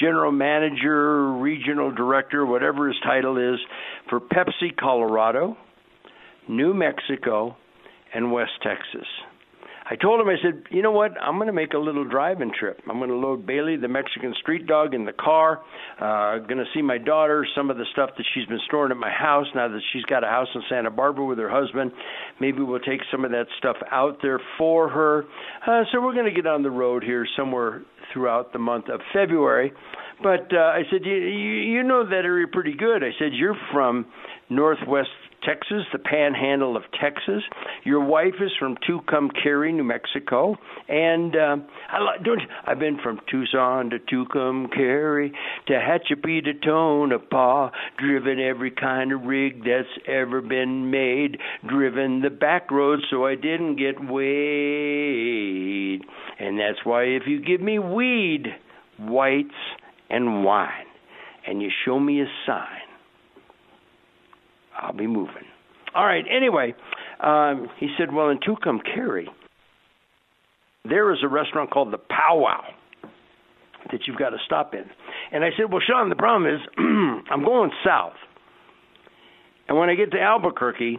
[0.00, 3.60] general manager, regional director, whatever his title is,
[4.08, 5.56] for Pepsi Colorado,
[6.48, 7.56] New Mexico,
[8.14, 9.06] and West Texas.
[9.92, 11.20] I told him, I said, you know what?
[11.20, 12.80] I'm going to make a little driving trip.
[12.88, 15.62] I'm going to load Bailey, the Mexican street dog, in the car.
[16.00, 18.96] Uh, going to see my daughter, some of the stuff that she's been storing at
[18.96, 21.90] my house now that she's got a house in Santa Barbara with her husband.
[22.40, 25.24] Maybe we'll take some of that stuff out there for her.
[25.66, 27.82] Uh, so we're going to get on the road here somewhere
[28.12, 29.72] throughout the month of February.
[30.22, 33.02] But uh, I said, you, you, you know that area pretty good.
[33.02, 34.06] I said, you're from
[34.50, 35.08] Northwest
[35.42, 37.42] Texas, the panhandle of Texas.
[37.84, 40.56] Your wife is from Tucumcari, New Mexico,
[40.88, 41.56] and uh,
[41.90, 42.40] I like, don't.
[42.66, 45.32] I've been from Tucson to Tucumcari
[45.68, 52.70] Tehachapi to Tonopah, driven every kind of rig that's ever been made, driven the back
[52.70, 56.02] roads so I didn't get weighed,
[56.38, 58.46] and that's why if you give me weed,
[58.98, 59.48] whites,
[60.08, 60.86] and wine,
[61.46, 62.89] and you show me a sign
[64.78, 65.44] I'll be moving.
[65.94, 66.24] All right.
[66.30, 66.74] Anyway,
[67.20, 69.26] um, he said, well, in Tucumcari,
[70.84, 72.62] there is a restaurant called the Powwow
[73.90, 74.84] that you've got to stop in.
[75.32, 78.14] And I said, well, Sean, the problem is I'm going south.
[79.68, 80.98] And when I get to Albuquerque,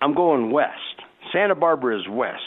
[0.00, 0.74] I'm going west.
[1.32, 2.42] Santa Barbara is west.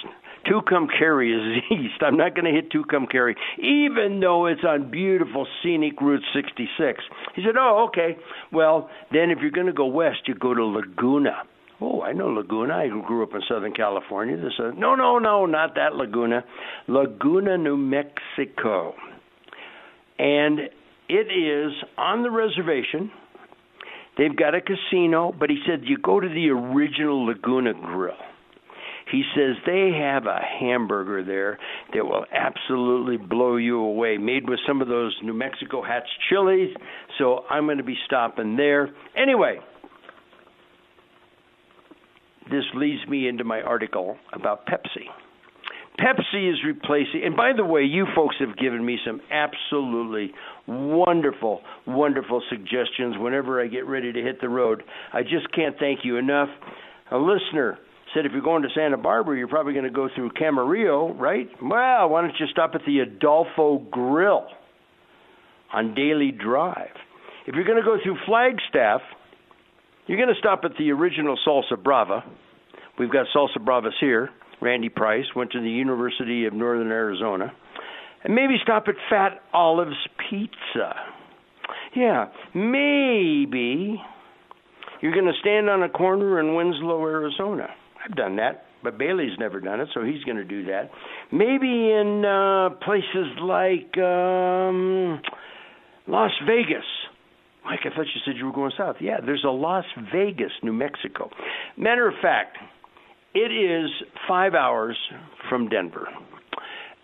[0.45, 2.01] Tucumcari is east.
[2.01, 7.03] I'm not going to hit Tucumcari, even though it's on beautiful scenic Route 66.
[7.35, 8.17] He said, "Oh, okay.
[8.51, 11.43] Well, then if you're going to go west, you go to Laguna."
[11.81, 12.75] Oh, I know Laguna.
[12.75, 14.37] I grew up in Southern California.
[14.37, 16.43] This, uh, no, no, no, not that Laguna.
[16.87, 18.93] Laguna, New Mexico.
[20.17, 20.59] And
[21.09, 23.11] it is on the reservation.
[24.17, 28.13] They've got a casino, but he said you go to the original Laguna Grill.
[29.11, 31.59] He says they have a hamburger there
[31.93, 36.73] that will absolutely blow you away, made with some of those New Mexico Hatch chilies.
[37.17, 38.89] So I'm going to be stopping there.
[39.15, 39.59] Anyway,
[42.49, 45.07] this leads me into my article about Pepsi.
[45.99, 50.33] Pepsi is replacing, and by the way, you folks have given me some absolutely
[50.67, 54.81] wonderful, wonderful suggestions whenever I get ready to hit the road.
[55.13, 56.49] I just can't thank you enough.
[57.11, 57.77] A listener
[58.13, 61.49] said if you're going to Santa Barbara, you're probably going to go through Camarillo, right?
[61.61, 64.45] Well, why don't you stop at the Adolfo Grill
[65.73, 66.95] on Daily Drive?
[67.47, 69.01] If you're going to go through Flagstaff,
[70.07, 72.23] you're going to stop at the original Salsa Brava.
[72.99, 74.29] We've got Salsa Bravas here.
[74.61, 77.51] Randy Price went to the University of Northern Arizona.
[78.23, 79.97] And maybe stop at Fat Olives
[80.29, 80.95] Pizza.
[81.95, 84.01] Yeah, maybe
[85.01, 87.69] you're going to stand on a corner in Winslow, Arizona
[88.03, 90.91] I've done that, but Bailey's never done it, so he's going to do that.
[91.31, 95.21] Maybe in uh, places like um,
[96.07, 96.85] Las Vegas.
[97.63, 98.97] Mike, I thought you said you were going south.
[98.99, 101.29] Yeah, there's a Las Vegas, New Mexico.
[101.77, 102.57] Matter of fact,
[103.33, 103.89] it is
[104.27, 104.97] five hours
[105.49, 106.07] from Denver.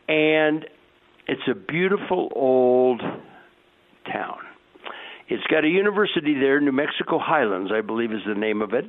[0.09, 0.65] And
[1.27, 3.01] it's a beautiful old
[4.11, 4.39] town.
[5.29, 8.85] It's got a university there, New Mexico Highlands, I believe is the name of it.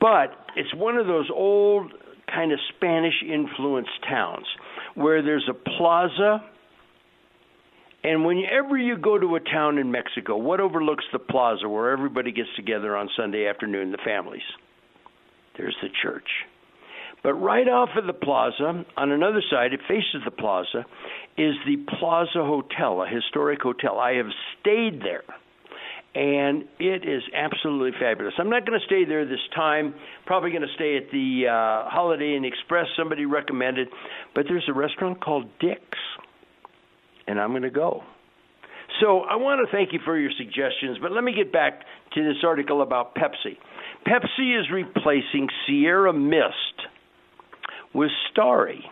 [0.00, 1.92] But it's one of those old
[2.32, 4.46] kind of Spanish influenced towns
[4.94, 6.42] where there's a plaza
[8.02, 12.32] And whenever you go to a town in Mexico, what overlooks the plaza where everybody
[12.32, 14.42] gets together on Sunday afternoon, the families?
[15.58, 16.28] There's the church.
[17.22, 20.86] But right off of the plaza, on another side, it faces the plaza,
[21.36, 23.98] is the Plaza Hotel, a historic hotel.
[23.98, 24.30] I have
[24.60, 25.24] stayed there,
[26.14, 28.34] and it is absolutely fabulous.
[28.38, 29.94] I'm not going to stay there this time.
[30.26, 32.86] Probably going to stay at the uh, Holiday Inn Express.
[32.96, 33.88] Somebody recommended,
[34.34, 35.98] but there's a restaurant called Dick's,
[37.28, 38.02] and I'm going to go.
[39.00, 41.82] So I want to thank you for your suggestions, but let me get back
[42.14, 43.56] to this article about Pepsi.
[44.04, 46.88] Pepsi is replacing Sierra Mist
[47.94, 48.84] with Starry.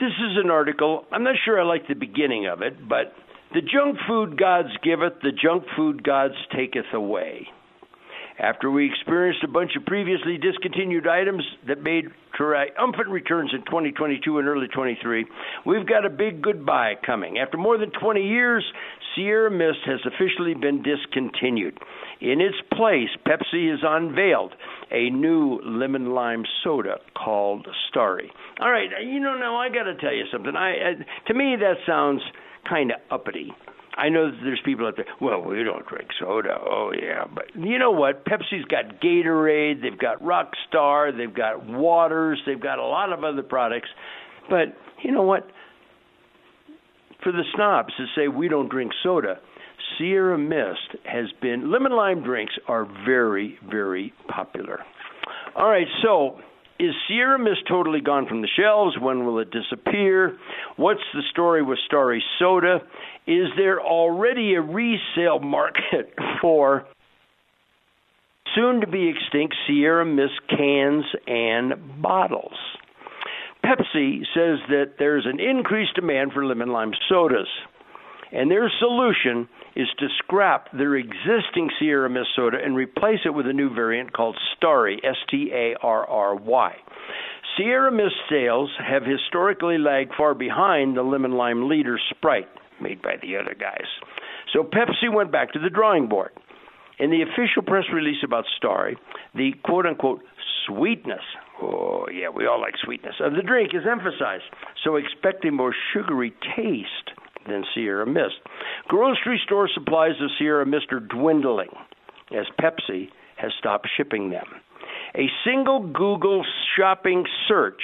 [0.00, 1.04] This is an article.
[1.12, 3.12] I'm not sure I like the beginning of it, but
[3.54, 7.46] the junk food gods giveth, the junk food gods taketh away.
[8.38, 14.38] After we experienced a bunch of previously discontinued items that made triumphant returns in 2022
[14.38, 15.24] and early 23,
[15.64, 17.38] we've got a big goodbye coming.
[17.38, 18.64] After more than 20 years,
[19.14, 21.78] Sierra Mist has officially been discontinued.
[22.20, 24.52] In its place, Pepsi has unveiled
[24.90, 28.32] a new lemon lime soda called Starry.
[28.60, 30.56] All right, you know now I got to tell you something.
[30.56, 30.94] I, I
[31.28, 32.20] to me that sounds
[32.68, 33.52] kind of uppity.
[33.96, 35.06] I know that there's people out there.
[35.20, 36.56] Well, we don't drink soda.
[36.60, 38.24] Oh yeah, but you know what?
[38.24, 39.82] Pepsi's got Gatorade.
[39.82, 41.16] They've got Rockstar.
[41.16, 42.40] They've got waters.
[42.46, 43.88] They've got a lot of other products.
[44.50, 45.46] But you know what?
[47.22, 49.38] For the snobs to say we don't drink soda,
[49.96, 54.80] Sierra Mist has been lemon lime drinks are very very popular.
[55.56, 56.40] All right, so
[56.78, 58.96] is Sierra Mist totally gone from the shelves?
[58.98, 60.36] When will it disappear?
[60.76, 62.80] What's the story with Starry Soda?
[63.26, 66.84] Is there already a resale market for
[68.54, 72.56] soon to be extinct Sierra Mist cans and bottles?
[73.64, 77.48] Pepsi says that there's an increased demand for lemon lime sodas,
[78.34, 83.46] and their solution is to scrap their existing Sierra Mist soda and replace it with
[83.46, 86.74] a new variant called Starry, S T A R R Y.
[87.56, 92.48] Sierra Mist sales have historically lagged far behind the lemon lime leader Sprite,
[92.80, 93.86] made by the other guys.
[94.52, 96.30] So Pepsi went back to the drawing board.
[96.98, 98.96] In the official press release about Starry,
[99.34, 100.22] the quote unquote
[100.66, 101.22] sweetness,
[101.62, 104.44] oh yeah, we all like sweetness, of the drink is emphasized.
[104.82, 107.10] So expect a more sugary taste
[107.46, 108.36] than Sierra Mist.
[108.88, 111.70] Grocery store supplies of Sierra Mist are dwindling
[112.30, 114.46] as Pepsi has stopped shipping them.
[115.16, 116.44] A single Google
[116.76, 117.80] shopping search,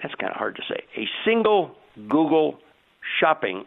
[0.00, 1.76] that's kind of hard to say, a single
[2.08, 2.58] Google
[3.18, 3.64] shopping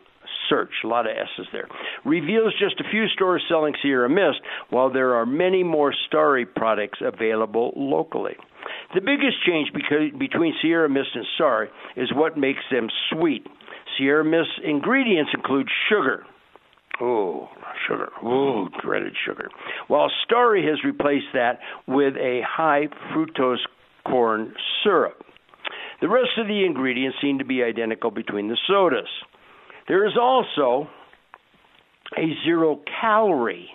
[0.49, 1.67] search, a lot of S's there,
[2.05, 6.99] reveals just a few stores selling Sierra Mist, while there are many more Starry products
[7.01, 8.35] available locally.
[8.93, 13.47] The biggest change between Sierra Mist and Starry is what makes them sweet.
[13.97, 16.25] Sierra Mist ingredients include sugar.
[17.01, 17.49] Oh,
[17.87, 18.09] sugar.
[18.23, 19.49] Oh, dreaded sugar.
[19.87, 23.57] While Starry has replaced that with a high fructose
[24.05, 25.23] corn syrup.
[26.01, 29.07] The rest of the ingredients seem to be identical between the sodas.
[29.87, 30.89] There is also
[32.17, 33.69] a zero calorie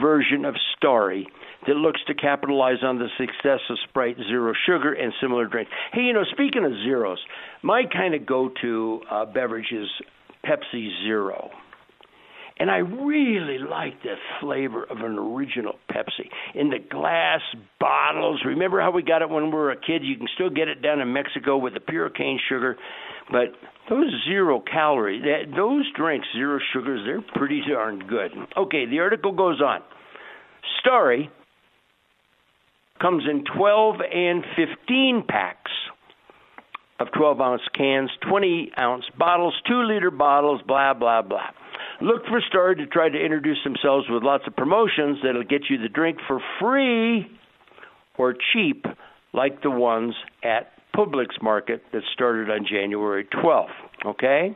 [0.00, 1.26] version of Starry
[1.66, 5.70] that looks to capitalize on the success of Sprite Zero Sugar and similar drinks.
[5.92, 7.18] Hey, you know, speaking of zeros,
[7.62, 9.88] my kind of go to uh, beverage is
[10.44, 11.50] Pepsi Zero.
[12.56, 17.40] And I really like the flavor of an original Pepsi in the glass
[17.80, 18.42] bottles.
[18.46, 20.04] Remember how we got it when we were a kid?
[20.04, 22.76] You can still get it down in Mexico with the pure cane sugar,
[23.32, 23.48] but
[23.88, 28.30] those zero calories, that, those drinks, zero sugars, they're pretty darn good.
[28.56, 29.80] Okay, the article goes on.
[30.78, 31.30] Starry
[33.00, 35.70] comes in 12 and 15 packs
[37.00, 41.50] of 12 ounce cans, 20 ounce bottles, 2 liter bottles, blah, blah, blah.
[42.00, 45.78] Look for Star to try to introduce themselves with lots of promotions that'll get you
[45.78, 47.26] the drink for free
[48.16, 48.86] or cheap,
[49.32, 53.66] like the ones at Publix Market that started on January 12th.
[54.06, 54.54] Okay?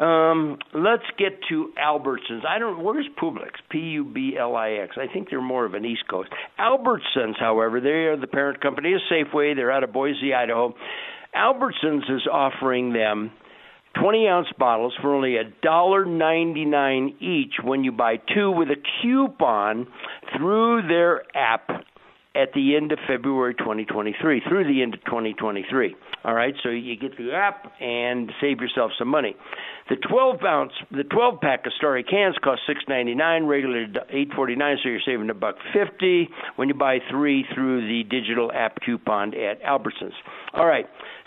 [0.00, 2.46] Um, let's get to Albertsons.
[2.48, 2.82] I don't.
[2.82, 3.50] Where's Publix?
[3.70, 4.96] P U B L I X.
[4.96, 6.30] I think they're more of an East Coast.
[6.58, 9.54] Albertsons, however, they are the parent company of Safeway.
[9.54, 10.74] They're out of Boise, Idaho.
[11.36, 13.30] Albertsons is offering them
[14.00, 18.68] 20 ounce bottles for only a dollar ninety nine each when you buy two with
[18.68, 19.86] a coupon
[20.36, 21.68] through their app
[22.34, 25.96] at the end of February 2023, through the end of 2023.
[26.22, 29.34] All right, so you get the app and save yourself some money.
[29.88, 35.00] The 12 ounce, the 12 pack of Starry cans cost 6.99, regular 8.49, so you're
[35.04, 40.12] saving a buck 50 when you buy three through the digital app coupon at Albertsons.
[40.52, 40.86] All right.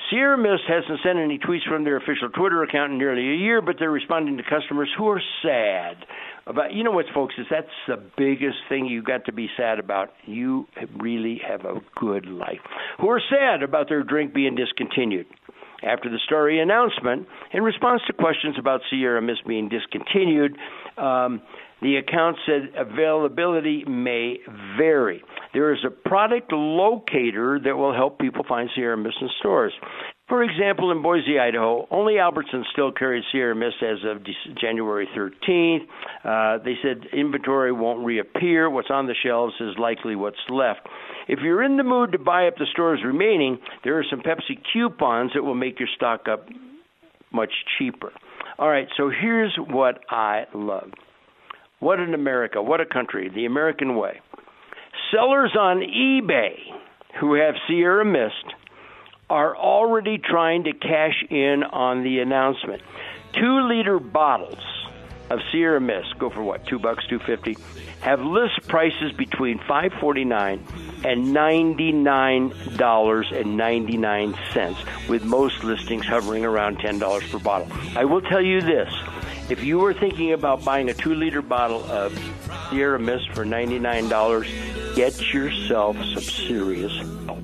[0.09, 3.61] Sierra Mist hasn't sent any tweets from their official Twitter account in nearly a year,
[3.61, 6.05] but they're responding to customers who are sad
[6.45, 6.73] about.
[6.73, 7.33] You know what, folks?
[7.37, 10.09] Is that's the biggest thing you got to be sad about.
[10.25, 10.67] You
[10.99, 12.59] really have a good life.
[12.99, 14.82] Who are sad about their drink being discontinued?
[15.83, 20.57] After the Starry announcement, in response to questions about Sierra Mist being discontinued,
[20.97, 21.41] um,
[21.81, 24.37] the account said availability may
[24.77, 25.21] vary.
[25.53, 29.73] There is a product locator that will help people find Sierra Mist in stores.
[30.33, 34.23] For example, in Boise, Idaho, only Albertsons still carries Sierra Mist as of
[34.59, 35.83] January 13th.
[36.23, 38.67] Uh, they said inventory won't reappear.
[38.67, 40.79] What's on the shelves is likely what's left.
[41.27, 44.57] If you're in the mood to buy up the stores remaining, there are some Pepsi
[44.73, 46.47] coupons that will make your stock up
[47.31, 48.11] much cheaper.
[48.57, 50.89] All right, so here's what I love.
[51.79, 54.19] What an America, what a country, the American way.
[55.11, 56.55] Sellers on eBay
[57.21, 58.62] who have Sierra Mist
[59.29, 62.81] are already trying to cash in on the announcement.
[63.33, 64.63] Two liter bottles
[65.29, 66.65] of Sierra Mist go for what?
[66.67, 67.57] Two bucks, two fifty.
[68.01, 70.63] Have list prices between five forty nine
[71.03, 77.23] and ninety nine dollars and ninety nine cents, with most listings hovering around ten dollars
[77.31, 77.67] per bottle.
[77.95, 78.93] I will tell you this:
[79.49, 82.13] if you were thinking about buying a two liter bottle of
[82.69, 84.47] Sierra Mist for ninety nine dollars,
[84.95, 86.95] get yourself some serious
[87.25, 87.39] help.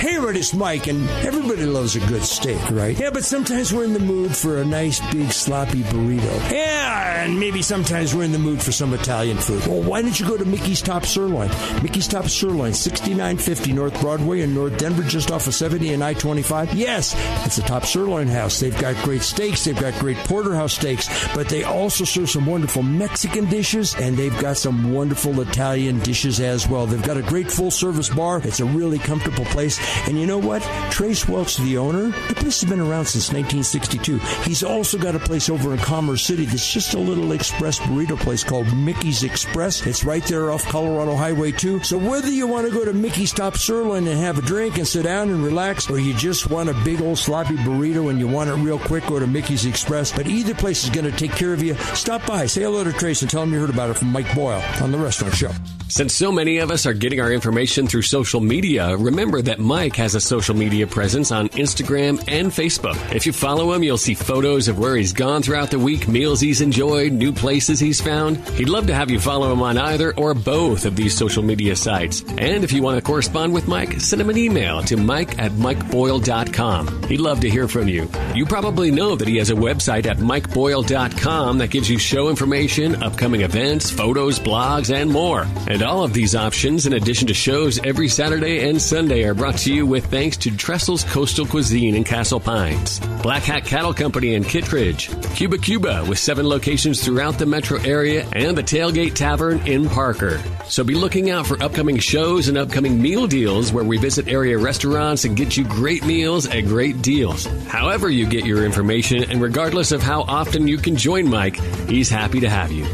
[0.00, 2.98] Hey, everybody, it's Mike, and everybody loves a good steak, right?
[2.98, 6.50] Yeah, but sometimes we're in the mood for a nice, big, sloppy burrito.
[6.50, 9.66] Yeah, and maybe sometimes we're in the mood for some Italian food.
[9.66, 11.50] Well, why don't you go to Mickey's Top Sirloin?
[11.82, 16.14] Mickey's Top Sirloin, 6950 North Broadway in North Denver, just off of 70 and I
[16.14, 16.72] 25.
[16.72, 18.58] Yes, it's a top sirloin house.
[18.58, 22.82] They've got great steaks, they've got great porterhouse steaks, but they also serve some wonderful
[22.82, 26.86] Mexican dishes, and they've got some wonderful Italian dishes as well.
[26.86, 28.40] They've got a great full service bar.
[28.42, 29.78] It's a really comfortable place.
[30.06, 30.62] And you know what?
[30.90, 34.18] Trace Welch, the owner, the place has been around since 1962.
[34.48, 38.18] He's also got a place over in Commerce City that's just a little express burrito
[38.18, 39.86] place called Mickey's Express.
[39.86, 41.84] It's right there off Colorado Highway 2.
[41.84, 44.86] So whether you want to go to Mickey's Top Sirloin and have a drink and
[44.86, 48.28] sit down and relax, or you just want a big old sloppy burrito and you
[48.28, 50.12] want it real quick, go to Mickey's Express.
[50.12, 51.74] But either place is going to take care of you.
[51.94, 54.34] Stop by, say hello to Trace, and tell him you heard about it from Mike
[54.34, 55.50] Boyle on The Restaurant Show.
[55.88, 59.96] Since so many of us are getting our information through social media, remember that Mike
[59.96, 62.98] has a social media presence on Instagram and Facebook.
[63.14, 66.38] If you follow him, you'll see photos of where he's gone throughout the week, meals
[66.38, 68.36] he's enjoyed, new places he's found.
[68.50, 71.76] He'd love to have you follow him on either or both of these social media
[71.76, 72.22] sites.
[72.36, 75.52] And if you want to correspond with Mike, send him an email to mike at
[75.52, 77.04] mikeboyle.com.
[77.04, 78.06] He'd love to hear from you.
[78.34, 83.02] You probably know that he has a website at mikeboyle.com that gives you show information,
[83.02, 85.46] upcoming events, photos, blogs, and more.
[85.68, 89.56] And all of these options, in addition to shows every Saturday and Sunday, are brought
[89.56, 94.34] to you with thanks to Tressel's Coastal Cuisine in Castle Pines, Black Hat Cattle Company
[94.34, 99.64] in Kittredge, Cuba Cuba with seven locations throughout the metro area, and the Tailgate Tavern
[99.68, 100.40] in Parker.
[100.66, 104.58] So be looking out for upcoming shows and upcoming meal deals where we visit area
[104.58, 107.46] restaurants and get you great meals at great deals.
[107.68, 111.56] However, you get your information, and regardless of how often you can join Mike,
[111.88, 112.86] he's happy to have you.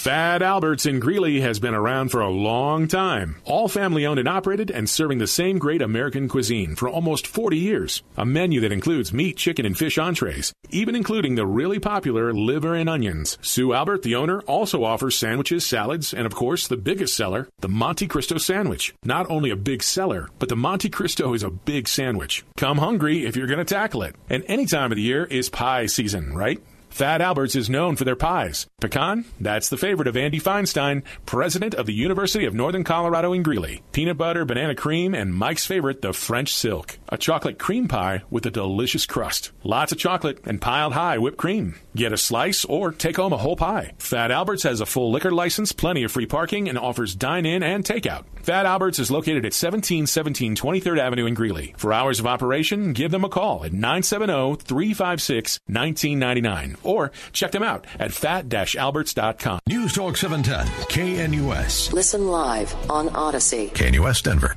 [0.00, 3.36] Fat Alberts in Greeley has been around for a long time.
[3.44, 7.58] All family owned and operated and serving the same great American cuisine for almost 40
[7.58, 8.02] years.
[8.16, 12.74] A menu that includes meat, chicken, and fish entrees, even including the really popular liver
[12.74, 13.36] and onions.
[13.42, 17.68] Sue Albert, the owner, also offers sandwiches, salads, and of course, the biggest seller, the
[17.68, 18.94] Monte Cristo sandwich.
[19.04, 22.42] Not only a big seller, but the Monte Cristo is a big sandwich.
[22.56, 24.16] Come hungry if you're going to tackle it.
[24.30, 26.58] And any time of the year is pie season, right?
[26.90, 28.66] Fat Alberts is known for their pies.
[28.80, 33.42] Pecan, that's the favorite of Andy Feinstein, president of the University of Northern Colorado in
[33.42, 33.82] Greeley.
[33.92, 36.98] Peanut butter, banana cream, and Mike's favorite, the French silk.
[37.08, 39.52] A chocolate cream pie with a delicious crust.
[39.62, 41.76] Lots of chocolate and piled high whipped cream.
[41.96, 43.92] Get a slice or take home a whole pie.
[43.98, 47.62] Fat Alberts has a full liquor license, plenty of free parking, and offers dine in
[47.62, 48.24] and takeout.
[48.42, 51.74] Fat Alberts is located at 1717 23rd Avenue in Greeley.
[51.76, 57.62] For hours of operation, give them a call at 970 356 1999 or check them
[57.62, 59.60] out at fat-alberts.com.
[59.68, 61.92] News Talk 710, KNUS.
[61.92, 63.68] Listen live on Odyssey.
[63.74, 64.56] KNUS Denver.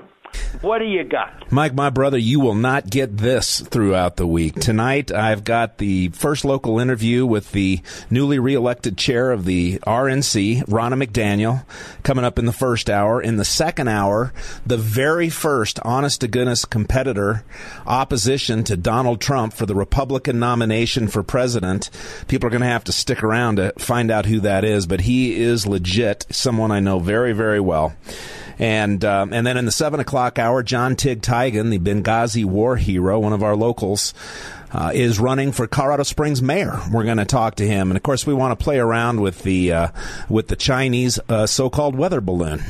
[0.61, 1.51] what do you got?
[1.53, 4.55] Mike, my brother, you will not get this throughout the week.
[4.55, 10.65] Tonight, I've got the first local interview with the newly reelected chair of the RNC,
[10.65, 11.65] Ronna McDaniel,
[12.03, 13.21] coming up in the first hour.
[13.21, 14.33] In the second hour,
[14.67, 17.45] the very first honest to goodness competitor
[17.87, 21.91] opposition to Donald Trump for the Republican nomination for president.
[22.27, 25.01] People are going to have to stick around to find out who that is, but
[25.01, 27.95] he is legit, someone I know very, very well.
[28.59, 32.77] And um, and then in the seven o'clock hour, John Tig Tiegen, the Benghazi war
[32.77, 34.15] hero, one of our locals.
[34.71, 36.79] Uh, is running for Colorado Springs mayor.
[36.93, 39.43] We're going to talk to him, and of course, we want to play around with
[39.43, 39.89] the uh,
[40.29, 42.63] with the Chinese uh, so-called weather balloon.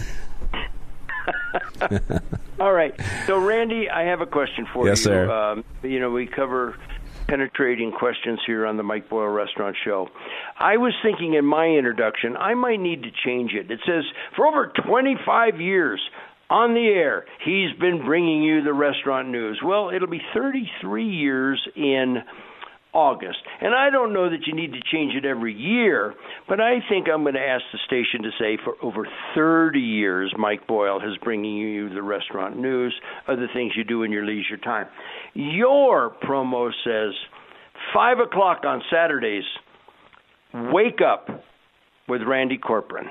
[2.61, 2.95] All right.
[3.27, 5.11] So, Randy, I have a question for yes, you.
[5.11, 5.31] Yes, sir.
[5.31, 6.77] Um, you know, we cover
[7.29, 10.09] penetrating questions here on the Mike Boyle Restaurant Show.
[10.59, 13.71] I was thinking in my introduction, I might need to change it.
[13.71, 14.05] It says,
[14.35, 16.01] for over 25 years,
[16.51, 19.61] on the air, he's been bringing you the restaurant news.
[19.63, 22.17] Well, it'll be 33 years in
[22.93, 23.39] August.
[23.61, 26.15] And I don't know that you need to change it every year,
[26.49, 30.33] but I think I'm going to ask the station to say for over 30 years,
[30.39, 32.95] Mike Boyle has bringing you the restaurant news,
[33.27, 34.87] other things you do in your leisure time.
[35.35, 37.15] Your promo says
[37.95, 39.45] 5 o'clock on Saturdays,
[40.55, 41.29] wake up
[42.09, 43.09] with Randy Corporon.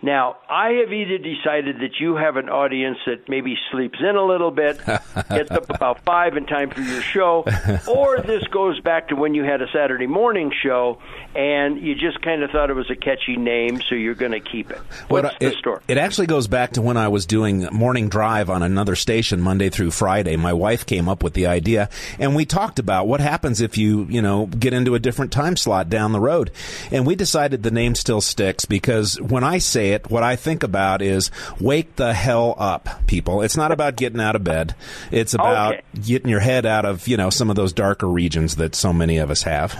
[0.00, 4.24] Now, I have either decided that you have an audience that maybe sleeps in a
[4.24, 7.44] little bit, gets up about five in time for your show,
[7.88, 11.02] or this goes back to when you had a Saturday morning show
[11.34, 14.40] and you just kind of thought it was a catchy name, so you're going to
[14.40, 14.78] keep it.
[15.08, 15.80] What's well, the it, story?
[15.88, 19.68] It actually goes back to when I was doing morning drive on another station Monday
[19.68, 20.36] through Friday.
[20.36, 21.90] My wife came up with the idea,
[22.20, 25.56] and we talked about what happens if you, you know, get into a different time
[25.56, 26.52] slot down the road.
[26.92, 30.62] And we decided the name still sticks because when I say it, what I think
[30.62, 31.30] about is
[31.60, 33.42] wake the hell up, people.
[33.42, 34.74] It's not about getting out of bed.
[35.10, 35.82] It's about Okay.
[36.06, 39.18] getting your head out of, you know, some of those darker regions that so many
[39.18, 39.76] of us have.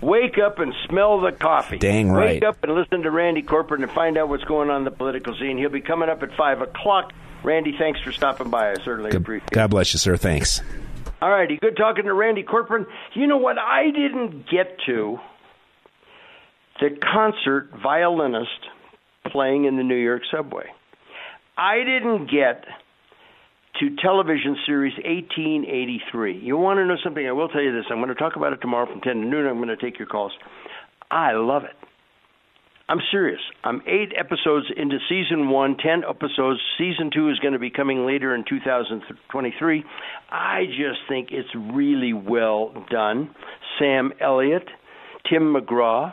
[0.00, 1.78] Wake up and smell the coffee.
[1.78, 2.34] Dang right.
[2.34, 4.90] Wake up and listen to Randy Corporon and find out what's going on in the
[4.90, 5.56] political scene.
[5.58, 7.12] He'll be coming up at 5 o'clock.
[7.44, 8.70] Randy, thanks for stopping by.
[8.72, 9.54] I certainly appreciate it.
[9.54, 10.16] God bless you, sir.
[10.16, 10.60] Thanks.
[11.20, 12.86] All righty, good talking to Randy Corporon.
[13.14, 15.20] You know what I didn't get to?
[16.80, 18.50] The concert violinist
[19.30, 20.66] playing in the New York subway.
[21.56, 22.64] I didn't get
[23.80, 26.38] to television series 1883.
[26.38, 27.26] You want to know something?
[27.26, 27.84] I will tell you this.
[27.90, 29.46] I'm going to talk about it tomorrow from 10 to noon.
[29.46, 30.32] I'm going to take your calls.
[31.10, 31.76] I love it.
[32.88, 33.40] I'm serious.
[33.64, 36.60] I'm eight episodes into season one, ten episodes.
[36.76, 39.84] Season two is going to be coming later in 2023.
[40.30, 43.34] I just think it's really well done.
[43.78, 44.68] Sam Elliott,
[45.30, 46.12] Tim McGraw,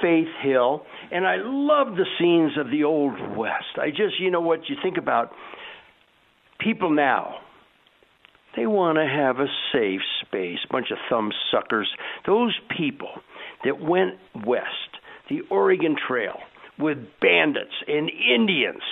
[0.00, 3.76] Faith Hill, and I love the scenes of the Old West.
[3.76, 5.32] I just, you know what, you think about
[6.58, 7.36] people now.
[8.56, 10.58] They want to have a safe space.
[10.70, 11.88] Bunch of thumb suckers.
[12.26, 13.10] Those people
[13.64, 14.14] that went
[14.46, 14.66] west,
[15.28, 16.38] the Oregon Trail,
[16.78, 18.82] with bandits and Indians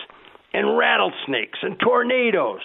[0.52, 2.60] and rattlesnakes and tornadoes.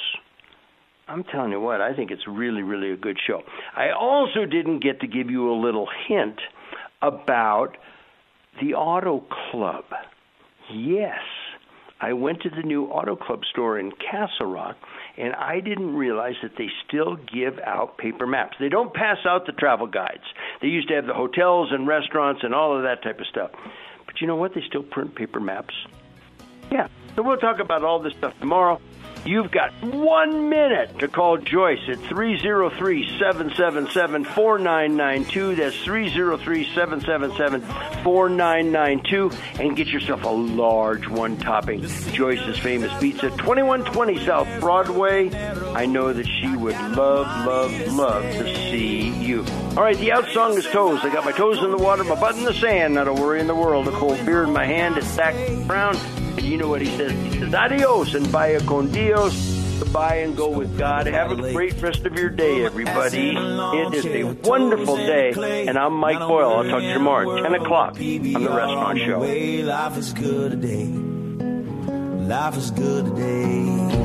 [1.08, 3.42] I'm telling you what, I think it's really, really a good show.
[3.76, 6.40] I also didn't get to give you a little hint
[7.02, 7.78] about
[8.62, 9.86] the Auto Club.
[10.74, 11.20] Yes,
[12.02, 14.78] I went to the new Auto Club store in Castle Rock,
[15.18, 18.58] and I didn't realize that they still give out paper maps.
[18.60, 20.24] They don't pass out the travel guides.
[20.62, 23.52] They used to have the hotels and restaurants and all of that type of stuff.
[24.06, 24.54] But you know what?
[24.54, 25.74] They still print paper maps.
[26.72, 26.88] Yeah.
[27.16, 28.82] So we'll talk about all this stuff tomorrow.
[29.26, 35.56] You've got one minute to call Joyce at 303 777 4992.
[35.56, 37.62] That's 303 777
[38.04, 39.32] 4992.
[39.60, 45.34] And get yourself a large one topping Joyce's famous pizza, 2120 South Broadway.
[45.74, 49.44] I know that she would love, love, love to see you.
[49.78, 51.02] All right, the out song is Toes.
[51.04, 53.42] I got my toes in the water, my butt in the sand, not a worry
[53.42, 53.90] in the world.
[53.90, 54.98] A cold beer in my hand.
[54.98, 55.36] It's Zac
[55.68, 55.98] Brown.
[55.98, 57.12] And you know what he says?
[57.12, 59.36] He says, adios and vaya con Dios.
[59.80, 61.08] Goodbye and go with God.
[61.08, 63.32] Have a great rest of your day, everybody.
[63.36, 65.68] It is a wonderful day.
[65.68, 66.54] And I'm Mike Boyle.
[66.54, 69.20] I'll talk to you tomorrow at 10 o'clock on The Restaurant Show.
[69.20, 70.86] Life is good today.
[70.86, 74.05] Life is good today.